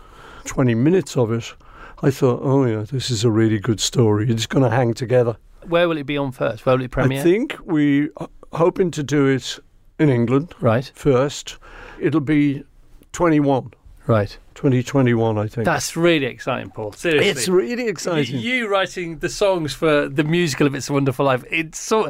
20 0.45 0.75
minutes 0.75 1.17
of 1.17 1.31
it, 1.31 1.55
I 2.03 2.11
thought, 2.11 2.41
oh, 2.43 2.65
yeah, 2.65 2.85
this 2.91 3.11
is 3.11 3.25
a 3.25 3.31
really 3.31 3.59
good 3.59 3.81
story. 3.81 4.31
It's 4.31 4.47
going 4.47 4.65
to 4.65 4.75
hang 4.75 4.95
together. 4.95 5.37
Where 5.67 5.89
will 5.89 5.99
it 5.99 6.07
be 6.07 6.17
on 6.17 6.33
first? 6.33 6.65
Where 6.67 6.77
will 6.77 6.85
it 6.85 6.91
premiere? 6.91 7.21
I 7.21 7.23
think 7.23 7.57
we 7.65 8.11
are 8.17 8.29
hoping 8.53 8.91
to 8.93 9.03
do 9.03 9.27
it 9.27 9.59
in 9.99 10.09
England 10.09 10.55
Right. 10.61 10.91
first. 10.95 11.59
It'll 12.01 12.21
be 12.21 12.65
21, 13.13 13.73
Right. 14.07 14.39
2021, 14.55 15.37
I 15.39 15.47
think. 15.49 15.65
That's 15.65 15.97
really 15.97 16.27
exciting, 16.27 16.71
Paul. 16.71 16.93
Seriously. 16.93 17.29
it's 17.29 17.49
really 17.49 17.89
exciting. 17.89 18.39
You 18.41 18.69
writing 18.69 19.19
the 19.19 19.29
songs 19.29 19.75
for 19.75 20.09
the 20.09 20.25
musical 20.25 20.67
of 20.67 20.75
It's 20.75 20.89
a 20.89 20.93
Wonderful 20.93 21.27
Life. 21.27 21.45
It's 21.51 21.79
so. 21.79 22.09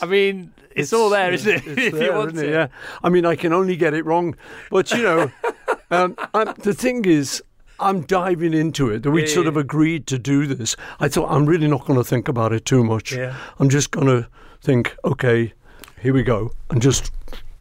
I 0.00 0.06
mean, 0.06 0.52
it's, 0.70 0.92
all 0.92 1.10
there, 1.10 1.32
isn't 1.32 1.52
it? 1.52 1.62
It's 1.66 1.78
if 1.88 1.92
there, 1.94 2.04
you 2.04 2.12
want 2.12 2.36
it? 2.38 2.42
to. 2.42 2.48
Yeah. 2.50 2.66
I 3.02 3.08
mean, 3.08 3.26
I 3.26 3.34
can 3.36 3.52
only 3.52 3.76
get 3.76 3.92
it 3.92 4.06
wrong, 4.06 4.36
but 4.70 4.90
you 4.92 5.02
know, 5.02 5.30
um, 5.90 6.16
the 6.60 6.72
thing 6.74 7.04
is, 7.04 7.42
I'm 7.82 8.02
diving 8.02 8.54
into 8.54 8.90
it. 8.90 9.06
We 9.06 9.22
Yeah, 9.22 9.26
sort 9.26 9.46
yeah, 9.46 9.50
of 9.50 9.56
agreed 9.56 10.06
to 10.08 10.18
do 10.18 10.46
this. 10.46 10.76
I 11.00 11.08
thought 11.08 11.30
I'm 11.30 11.46
really 11.46 11.68
not 11.68 11.86
going 11.86 11.98
to 11.98 12.04
think 12.04 12.28
about 12.28 12.52
it 12.52 12.64
too 12.64 12.84
much. 12.84 13.12
Yeah. 13.12 13.34
I'm 13.58 13.68
just 13.68 13.90
going 13.90 14.06
to 14.06 14.28
think, 14.60 14.96
okay, 15.04 15.52
here 16.00 16.14
we 16.14 16.22
go, 16.22 16.52
and 16.70 16.80
just 16.82 17.12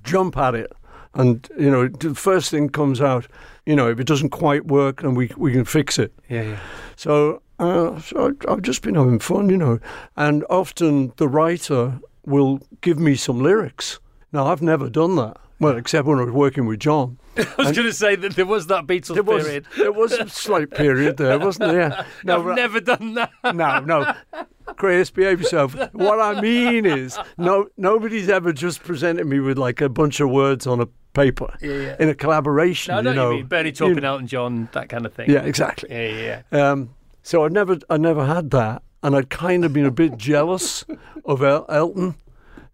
jump 0.03 0.37
at 0.37 0.55
it. 0.55 0.71
And 1.13 1.47
you 1.57 1.69
know, 1.69 1.87
the 1.87 2.15
first 2.15 2.51
thing 2.51 2.69
comes 2.69 3.01
out. 3.01 3.27
You 3.65 3.75
know, 3.75 3.89
if 3.89 3.99
it 3.99 4.07
doesn't 4.07 4.29
quite 4.29 4.67
work, 4.67 5.01
then 5.01 5.13
we 5.13 5.31
we 5.37 5.51
can 5.51 5.65
fix 5.65 5.99
it. 5.99 6.13
Yeah, 6.29 6.43
yeah. 6.43 6.59
So, 6.95 7.41
uh, 7.59 7.99
so 7.99 8.33
I've 8.47 8.61
just 8.61 8.81
been 8.81 8.95
having 8.95 9.19
fun, 9.19 9.49
you 9.49 9.57
know. 9.57 9.79
And 10.15 10.45
often 10.49 11.13
the 11.17 11.27
writer 11.27 11.99
will 12.25 12.59
give 12.81 12.97
me 12.99 13.15
some 13.15 13.41
lyrics. 13.43 13.99
Now, 14.31 14.47
I've 14.47 14.61
never 14.61 14.89
done 14.89 15.15
that. 15.17 15.37
Well, 15.61 15.77
except 15.77 16.07
when 16.07 16.17
I 16.17 16.23
was 16.23 16.33
working 16.33 16.65
with 16.65 16.79
John. 16.79 17.19
I 17.37 17.45
was 17.55 17.71
going 17.71 17.87
to 17.87 17.93
say 17.93 18.15
that 18.15 18.35
there 18.35 18.47
was 18.47 18.65
that 18.67 18.87
Beatles 18.87 19.13
There 19.13 19.21
was, 19.23 19.43
period. 19.43 19.67
there 19.77 19.91
was 19.91 20.11
a 20.11 20.27
slight 20.27 20.71
period 20.71 21.17
there, 21.17 21.37
wasn't 21.37 21.71
there? 21.71 21.81
Yeah. 21.91 22.05
No, 22.23 22.49
I've 22.49 22.55
never 22.55 22.79
done 22.81 23.13
that. 23.13 23.31
no, 23.55 23.79
no. 23.79 24.13
Chris, 24.75 25.11
behave 25.11 25.41
yourself. 25.41 25.75
What 25.93 26.19
I 26.19 26.41
mean 26.41 26.85
is, 26.85 27.17
no, 27.37 27.67
nobody's 27.77 28.27
ever 28.27 28.51
just 28.51 28.81
presented 28.83 29.27
me 29.27 29.39
with 29.39 29.57
like 29.59 29.81
a 29.81 29.89
bunch 29.89 30.19
of 30.19 30.29
words 30.31 30.65
on 30.65 30.81
a 30.81 30.87
paper 31.13 31.55
yeah. 31.61 31.95
in 31.99 32.09
a 32.09 32.15
collaboration. 32.15 32.93
No, 32.93 32.97
I 32.97 33.01
know 33.01 33.09
you 33.11 33.15
know, 33.15 33.29
you 33.29 33.37
mean. 33.37 33.45
Bernie 33.47 33.69
You 33.69 33.75
talking 33.75 33.95
know- 33.97 34.09
Elton 34.13 34.27
John, 34.27 34.69
that 34.71 34.89
kind 34.89 35.05
of 35.05 35.13
thing. 35.13 35.29
Yeah, 35.29 35.43
exactly. 35.43 35.89
Yeah, 35.91 36.07
yeah, 36.07 36.41
yeah. 36.51 36.71
Um, 36.71 36.95
so 37.21 37.45
I 37.45 37.49
never, 37.49 37.77
I 37.89 37.97
never 37.97 38.25
had 38.25 38.49
that, 38.51 38.81
and 39.03 39.15
I'd 39.15 39.29
kind 39.29 39.63
of 39.63 39.73
been 39.73 39.85
a 39.85 39.91
bit 39.91 40.17
jealous 40.17 40.85
of 41.23 41.43
El- 41.43 41.65
Elton. 41.69 42.15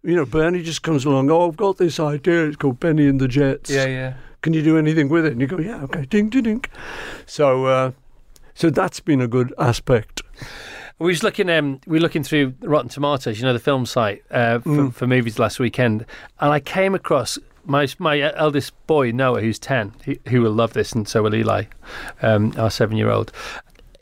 You 0.02 0.14
know, 0.14 0.24
Bernie 0.24 0.62
just 0.62 0.82
comes 0.82 1.04
along. 1.04 1.30
Oh, 1.30 1.48
I've 1.48 1.56
got 1.56 1.78
this 1.78 1.98
idea. 1.98 2.46
It's 2.46 2.56
called 2.56 2.78
Bennie 2.80 3.08
and 3.08 3.20
the 3.20 3.28
Jets. 3.28 3.68
Yeah, 3.70 3.86
yeah. 3.86 4.14
Can 4.42 4.52
you 4.52 4.62
do 4.62 4.78
anything 4.78 5.08
with 5.08 5.26
it? 5.26 5.32
And 5.32 5.40
you 5.40 5.46
go, 5.48 5.58
yeah, 5.58 5.82
okay, 5.84 6.04
ding, 6.04 6.28
ding, 6.30 6.44
ding. 6.44 6.64
So, 7.26 7.66
uh, 7.66 7.90
so 8.54 8.70
that's 8.70 9.00
been 9.00 9.20
a 9.20 9.26
good 9.26 9.52
aspect. 9.58 10.22
We 11.00 11.08
was 11.08 11.22
looking, 11.22 11.50
um, 11.50 11.80
we 11.86 11.98
were 11.98 12.02
looking 12.02 12.22
through 12.22 12.54
Rotten 12.60 12.88
Tomatoes, 12.88 13.38
you 13.38 13.44
know, 13.44 13.52
the 13.52 13.58
film 13.58 13.86
site 13.86 14.22
uh, 14.30 14.60
for, 14.60 14.68
Mm. 14.68 14.94
for 14.94 15.06
movies 15.06 15.38
last 15.38 15.58
weekend, 15.60 16.04
and 16.40 16.52
I 16.52 16.58
came 16.60 16.94
across 16.94 17.38
my 17.64 17.86
my 17.98 18.20
eldest 18.36 18.72
boy 18.86 19.10
Noah, 19.12 19.40
who's 19.42 19.58
ten, 19.60 19.92
he, 20.04 20.18
who 20.28 20.40
will 20.42 20.52
love 20.52 20.72
this, 20.72 20.92
and 20.92 21.06
so 21.06 21.22
will 21.22 21.34
Eli, 21.34 21.64
um, 22.22 22.52
our 22.58 22.70
seven-year-old. 22.70 23.30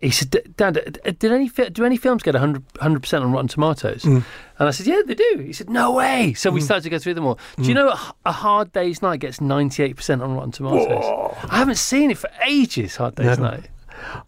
He 0.01 0.11
said, 0.11 0.55
"Dad, 0.57 0.99
did 1.19 1.33
any 1.33 1.49
do 1.49 1.85
any 1.85 1.97
films 1.97 2.23
get 2.23 2.35
100 2.35 3.01
percent 3.03 3.25
on 3.25 3.33
Rotten 3.33 3.49
Tomatoes?" 3.49 4.03
Mm. 4.03 4.25
And 4.59 4.69
I 4.69 4.71
said, 4.71 4.87
"Yeah, 4.87 5.01
they 5.07 5.15
do." 5.15 5.39
He 5.45 5.53
said, 5.55 5.71
"No 5.71 5.93
way!" 5.93 6.35
So 6.35 6.51
we 6.51 6.61
started 6.61 6.83
to 6.85 6.91
go 6.91 6.99
through 6.99 7.15
them 7.15 7.25
all. 7.25 7.39
Do 7.57 7.63
you 7.65 7.71
Mm. 7.73 7.77
know 7.77 7.89
a, 7.91 8.15
a 8.27 8.33
Hard 8.33 8.73
Day's 8.73 9.01
Night 9.01 9.21
gets 9.21 9.41
ninety-eight 9.41 9.97
percent 9.97 10.21
on 10.23 10.35
Rotten 10.35 10.53
Tomatoes? 10.53 11.35
I 11.51 11.57
haven't 11.57 11.79
seen 11.79 12.11
it 12.11 12.19
for 12.19 12.29
ages. 12.47 12.97
Hard 12.97 13.15
Day's 13.15 13.39
No. 13.39 13.45
Night. 13.51 13.69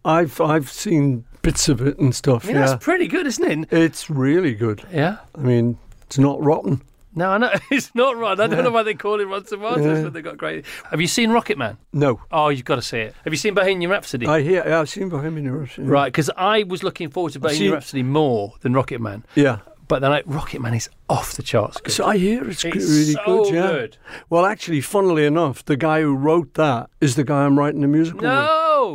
I've 0.04 0.40
I've 0.40 0.70
seen 0.70 1.24
bits 1.42 1.68
of 1.68 1.80
it 1.86 1.98
and 1.98 2.14
stuff. 2.14 2.44
I 2.44 2.48
mean, 2.48 2.56
yeah, 2.56 2.66
that's 2.66 2.82
pretty 2.82 3.06
good, 3.06 3.26
isn't 3.26 3.44
it? 3.70 3.72
it's 3.72 4.08
really 4.08 4.54
good. 4.54 4.82
Yeah. 4.92 5.18
I 5.36 5.40
mean, 5.42 5.78
it's 6.02 6.18
not 6.18 6.42
rotten. 6.42 6.80
No, 7.18 7.30
I 7.30 7.38
know 7.38 7.50
it's 7.70 7.94
not 7.94 8.16
right. 8.16 8.38
I 8.38 8.46
don't 8.46 8.64
know 8.64 8.70
why 8.70 8.82
they 8.82 8.94
call 8.94 9.20
it 9.20 9.24
Rotten 9.24 9.44
Tomatoes, 9.46 9.84
Yeah. 9.98 10.02
but 10.04 10.12
they 10.12 10.22
got 10.22 10.36
great. 10.38 10.64
Have 10.90 11.00
you 11.00 11.06
seen 11.06 11.30
Rocketman? 11.30 11.76
No, 11.92 12.20
Oh, 12.30 12.48
you've 12.48 12.64
got 12.64 12.76
to 12.76 12.82
see 12.82 12.98
it. 12.98 13.14
Have 13.24 13.32
you 13.32 13.36
seen 13.38 13.54
Bohemian 13.54 13.90
Rhapsody? 13.90 14.26
I 14.26 14.40
hear. 14.42 14.62
Yeah, 14.66 14.80
I've 14.80 14.88
seen 14.88 15.08
Bohemian 15.08 15.50
Rhapsody. 15.52 15.86
Right, 15.86 16.06
because 16.12 16.30
I 16.36 16.62
was 16.62 16.82
looking 16.82 17.10
forward 17.10 17.32
to 17.34 17.40
Bohemian 17.40 17.60
seen- 17.64 17.72
Rhapsody 17.72 18.02
more 18.02 18.54
than 18.60 18.72
Rocketman, 18.72 19.24
Yeah. 19.34 19.58
but 19.88 20.00
then 20.00 20.12
I, 20.12 20.22
Rocketman 20.22 20.76
is 20.76 20.88
off 21.08 21.32
the 21.34 21.42
charts. 21.42 21.80
Good. 21.80 21.92
So 21.92 22.04
I 22.06 22.16
hear 22.18 22.48
it's, 22.48 22.64
It's 22.64 22.74
really 22.76 23.12
so 23.12 23.44
good. 23.44 23.54
Yeah. 23.54 23.68
good. 23.68 23.96
Well, 24.30 24.44
actually, 24.46 24.80
funnily 24.80 25.24
enough, 25.26 25.64
the 25.64 25.76
guy 25.76 26.00
who 26.02 26.14
wrote 26.14 26.54
that 26.54 26.90
is 27.00 27.16
the 27.16 27.24
guy 27.24 27.44
I'm 27.44 27.58
writing 27.58 27.80
the 27.80 27.88
musical 27.88 28.20
with. 28.20 28.28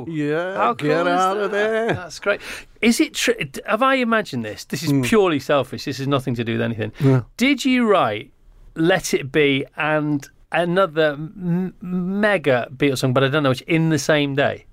Yeah, 0.07 0.55
How 0.55 0.73
get 0.73 0.87
cool 0.87 1.07
is 1.07 1.19
out 1.19 1.33
that? 1.35 1.43
of 1.45 1.51
there. 1.51 1.87
That's 1.93 2.19
great. 2.19 2.41
Is 2.81 2.99
it 2.99 3.13
true? 3.13 3.35
Have 3.65 3.81
I 3.83 3.95
imagined 3.95 4.43
this? 4.45 4.65
This 4.65 4.83
is 4.83 4.91
Hmm. 4.91 5.01
purely 5.01 5.39
selfish. 5.39 5.85
This 5.85 5.97
has 5.97 6.07
nothing 6.07 6.35
to 6.35 6.43
do 6.43 6.53
with 6.53 6.61
anything. 6.61 6.91
Yeah. 6.99 7.21
Did 7.37 7.63
you 7.65 7.87
write 7.87 8.31
"Let 8.75 9.13
It 9.13 9.31
Be" 9.31 9.65
and 9.77 10.27
another 10.51 11.13
m- 11.13 11.73
mega 11.81 12.67
Beatles 12.75 12.99
song, 12.99 13.13
but 13.13 13.23
I 13.23 13.27
don't 13.29 13.43
know 13.43 13.49
which, 13.49 13.61
in 13.63 13.89
the 13.89 13.99
same 13.99 14.35
day? 14.35 14.65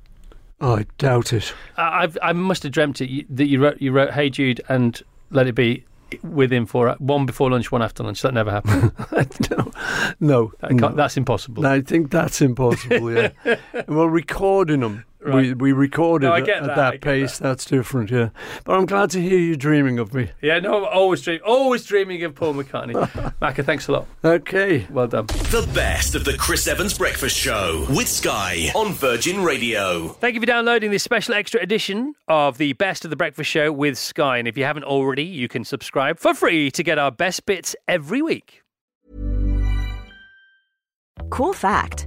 Oh, 0.61 0.77
I 0.77 0.87
doubt 0.99 1.33
it. 1.33 1.55
I, 1.79 2.03
I've, 2.03 2.19
I 2.23 2.33
must 2.35 2.63
have 2.65 2.73
dreamt 2.73 3.01
it 3.01 3.09
you- 3.09 3.25
that 3.31 3.47
you 3.47 3.61
wrote 3.63 3.81
you 3.81 3.93
wrote 3.93 4.11
"Hey 4.13 4.29
Jude" 4.31 4.61
and 4.69 5.01
"Let 5.31 5.47
It 5.47 5.55
Be" 5.55 5.85
within 6.23 6.67
four 6.67 6.95
one 6.99 7.27
before 7.27 7.51
lunch, 7.51 7.71
one 7.73 7.83
after 7.83 8.03
lunch. 8.03 8.23
That 8.23 8.35
never 8.35 8.51
happened. 8.51 8.93
no, 9.51 9.71
no, 10.21 10.53
That 10.61 10.73
no. 10.73 10.89
That's 10.91 11.17
impossible. 11.17 11.67
I 11.67 11.81
think 11.81 12.11
that's 12.11 12.41
impossible. 12.41 13.13
Yeah, 13.13 13.31
and 13.73 13.87
we're 13.89 14.09
recording 14.09 14.81
them. 14.81 15.05
We 15.25 15.31
Right. 15.31 15.59
we 15.59 15.73
recorded 15.73 16.29
No, 16.29 16.35
at, 16.35 16.47
that, 16.47 16.65
that, 16.65 16.79
I 16.79 16.91
get 16.93 17.01
pace. 17.03 17.39
That's 17.39 17.67
different. 17.67 18.11
Yeah, 18.11 18.31
but 18.65 18.75
I'm 18.75 18.87
glad 18.87 19.11
to 19.11 19.21
hear 19.21 19.39
you 19.39 19.55
dreaming 19.55 19.99
of 19.99 20.15
me. 20.15 20.31
Yeah, 20.41 20.61
no, 20.61 20.79
I'm 20.87 20.99
always 20.99 21.21
dream, 21.21 21.41
always 21.45 21.85
dreaming 21.85 22.23
of 22.25 22.35
Paul 22.35 22.55
McCartney. 22.55 22.95
Macca, 23.43 23.65
thanks 23.65 23.87
a 23.89 23.93
lot. 23.93 24.07
Okay. 24.25 24.87
Well 24.91 25.09
done. 25.09 25.27
The 25.27 25.69
best 25.75 26.15
of 26.15 26.25
the 26.25 26.33
Chris 26.39 26.67
Evans 26.67 26.97
Breakfast 26.97 27.37
Show 27.37 27.87
with 27.91 28.09
Sky 28.09 28.71
on 28.75 28.93
Virgin 28.95 29.43
Radio. 29.45 30.09
Thank 30.09 30.35
you 30.37 30.41
for 30.41 30.47
downloading 30.47 30.91
this 30.91 31.03
special 31.03 31.35
extra 31.35 31.61
edition 31.61 32.15
of 32.27 32.57
the 32.57 32.73
Best 32.75 33.05
of 33.05 33.11
the 33.11 33.17
Breakfast 33.17 33.51
Show 33.51 33.73
with 33.73 33.99
Sky. 33.99 34.39
And 34.39 34.49
if 34.49 34.57
you 34.57 34.65
haven't 34.65 34.85
already, 34.85 35.25
you 35.25 35.49
can 35.49 35.65
subscribe 35.65 36.19
for 36.19 36.33
free 36.33 36.71
to 36.71 36.83
get 36.83 36.99
our 36.99 37.11
best 37.11 37.45
bits 37.45 37.77
every 37.87 38.23
week. 38.23 38.63
Cool 41.29 41.53
fact 41.53 42.07